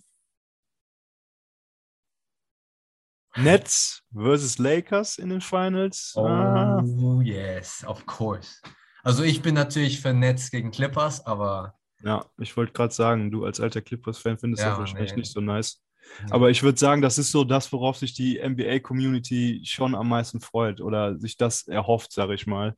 Nets 3.37 4.03
versus 4.13 4.59
Lakers 4.59 5.19
in 5.19 5.31
den 5.31 5.41
Finals. 5.41 6.13
Oh, 6.17 6.27
ah. 6.27 6.83
yes, 7.23 7.85
of 7.87 8.05
course. 8.07 8.61
Also 9.03 9.23
ich 9.23 9.43
bin 9.43 9.55
natürlich 9.55 10.01
für 10.01 10.13
Nets 10.13 10.51
gegen 10.51 10.71
Clippers, 10.71 11.25
aber. 11.27 11.75
Ja, 12.03 12.25
ich 12.39 12.57
wollte 12.57 12.73
gerade 12.73 12.93
sagen, 12.93 13.31
du 13.31 13.45
als 13.45 13.61
alter 13.61 13.81
Clippers-Fan 13.81 14.39
findest 14.39 14.63
ja, 14.63 14.71
das 14.71 14.79
wahrscheinlich 14.79 15.13
nee. 15.13 15.21
nicht 15.21 15.33
so 15.33 15.41
nice. 15.41 15.83
Aber 16.31 16.51
ich 16.51 16.63
würde 16.63 16.79
sagen, 16.79 17.03
das 17.03 17.19
ist 17.19 17.33
so 17.33 17.45
das, 17.45 17.73
worauf 17.73 17.97
sich 17.97 18.15
die 18.15 18.39
NBA-Community 18.39 19.63
schon 19.65 19.95
am 19.95 20.09
meisten 20.09 20.41
freut 20.41 20.81
oder 20.81 21.19
sich 21.19 21.37
das 21.37 21.67
erhofft, 21.67 22.13
sage 22.13 22.35
ich 22.35 22.47
mal, 22.47 22.75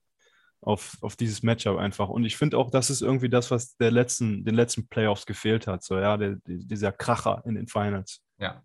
auf, 0.61 0.97
auf 1.01 1.17
dieses 1.17 1.43
Matchup 1.43 1.77
einfach. 1.77 2.09
Und 2.09 2.25
ich 2.25 2.37
finde 2.37 2.57
auch, 2.57 2.71
das 2.71 2.89
ist 2.89 3.03
irgendwie 3.03 3.29
das, 3.29 3.51
was 3.51 3.77
der 3.77 3.91
letzten, 3.91 4.45
den 4.45 4.55
letzten 4.55 4.89
Playoffs 4.89 5.27
gefehlt 5.27 5.67
hat. 5.67 5.83
So, 5.83 5.99
ja, 5.99 6.17
der, 6.17 6.37
dieser 6.47 6.93
Kracher 6.93 7.43
in 7.47 7.57
den 7.57 7.67
Finals. 7.67 8.23
Ja, 8.39 8.63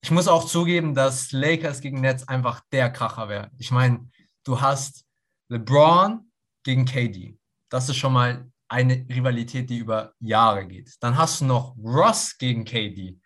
ich 0.00 0.10
muss 0.10 0.28
auch 0.28 0.44
zugeben, 0.44 0.94
dass 0.94 1.32
Lakers 1.32 1.80
gegen 1.80 2.00
Nets 2.00 2.26
einfach 2.28 2.60
der 2.72 2.90
Kracher 2.90 3.28
wäre. 3.28 3.50
Ich 3.58 3.70
meine, 3.70 4.08
du 4.44 4.60
hast 4.60 5.04
LeBron 5.48 6.30
gegen 6.62 6.84
KD. 6.84 7.36
Das 7.68 7.88
ist 7.88 7.96
schon 7.96 8.12
mal 8.12 8.46
eine 8.68 9.06
Rivalität, 9.08 9.68
die 9.70 9.78
über 9.78 10.12
Jahre 10.20 10.66
geht. 10.66 10.94
Dann 11.00 11.16
hast 11.16 11.40
du 11.40 11.46
noch 11.46 11.76
Ross 11.82 12.36
gegen 12.38 12.64
KD, 12.64 13.18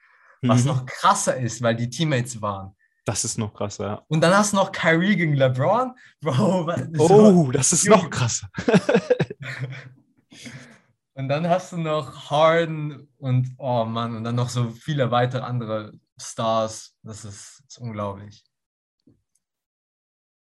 was 0.43 0.63
mhm. 0.63 0.69
noch 0.69 0.87
krasser 0.87 1.37
ist, 1.37 1.61
weil 1.63 1.77
die 1.77 1.91
Teammates 1.91 2.41
waren. 2.41 2.75
Das 3.05 3.25
ist 3.25 3.37
noch 3.37 3.53
krasser, 3.53 3.85
ja. 3.85 4.03
Und 4.07 4.21
dann 4.21 4.33
hast 4.33 4.53
du 4.53 4.57
noch 4.57 4.71
Kyrie 4.71 5.17
gegen 5.17 5.35
LeBron. 5.35 5.93
Bro, 6.21 6.73
oh, 6.99 7.51
das 7.51 7.73
ist 7.73 7.89
noch 7.89 8.09
krasser. 8.09 8.49
und 11.15 11.29
dann 11.29 11.49
hast 11.49 11.73
du 11.73 11.79
noch 11.79 12.31
Harden 12.31 13.09
und, 13.19 13.53
oh 13.59 13.85
Mann, 13.85 14.17
und 14.17 14.23
dann 14.23 14.37
noch 14.37 14.49
so 14.49 14.71
viele 14.71 15.11
weitere 15.11 15.43
andere 15.43 15.93
Stars. 16.23 16.97
Das 17.03 17.25
ist, 17.25 17.61
das 17.65 17.77
ist 17.77 17.79
unglaublich. 17.79 18.45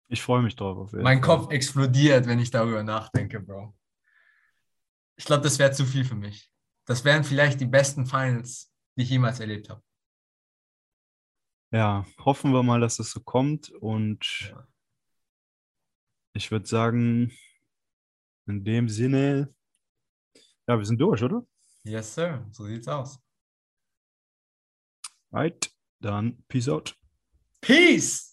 Ich 0.08 0.22
freue 0.22 0.42
mich 0.42 0.56
drauf. 0.56 0.92
mein 0.92 1.22
Fall. 1.22 1.38
Kopf 1.38 1.52
explodiert, 1.52 2.26
wenn 2.26 2.38
ich 2.38 2.50
darüber 2.50 2.82
nachdenke, 2.82 3.40
Bro. 3.40 3.74
Ich 5.16 5.24
glaube, 5.24 5.42
das 5.42 5.58
wäre 5.58 5.72
zu 5.72 5.86
viel 5.86 6.04
für 6.04 6.14
mich. 6.14 6.50
Das 6.84 7.04
wären 7.04 7.24
vielleicht 7.24 7.60
die 7.60 7.66
besten 7.66 8.04
Finals, 8.04 8.70
die 8.96 9.02
ich 9.02 9.10
jemals 9.10 9.40
erlebt 9.40 9.70
habe. 9.70 9.82
Ja, 11.70 12.04
hoffen 12.18 12.52
wir 12.52 12.62
mal, 12.62 12.80
dass 12.80 12.98
es 12.98 13.10
so 13.10 13.20
kommt. 13.20 13.70
Und 13.70 14.50
ja. 14.50 14.68
ich 16.34 16.50
würde 16.50 16.66
sagen, 16.66 17.32
in 18.46 18.64
dem 18.64 18.88
Sinne, 18.88 19.54
ja, 20.66 20.76
wir 20.76 20.84
sind 20.84 21.00
durch, 21.00 21.22
oder? 21.22 21.46
Yes, 21.84 22.14
sir. 22.14 22.46
So 22.50 22.64
sieht's 22.64 22.88
aus. 22.88 23.21
Right, 25.32 25.70
dann 26.00 26.44
peace 26.48 26.68
out. 26.68 26.94
Peace! 27.62 28.31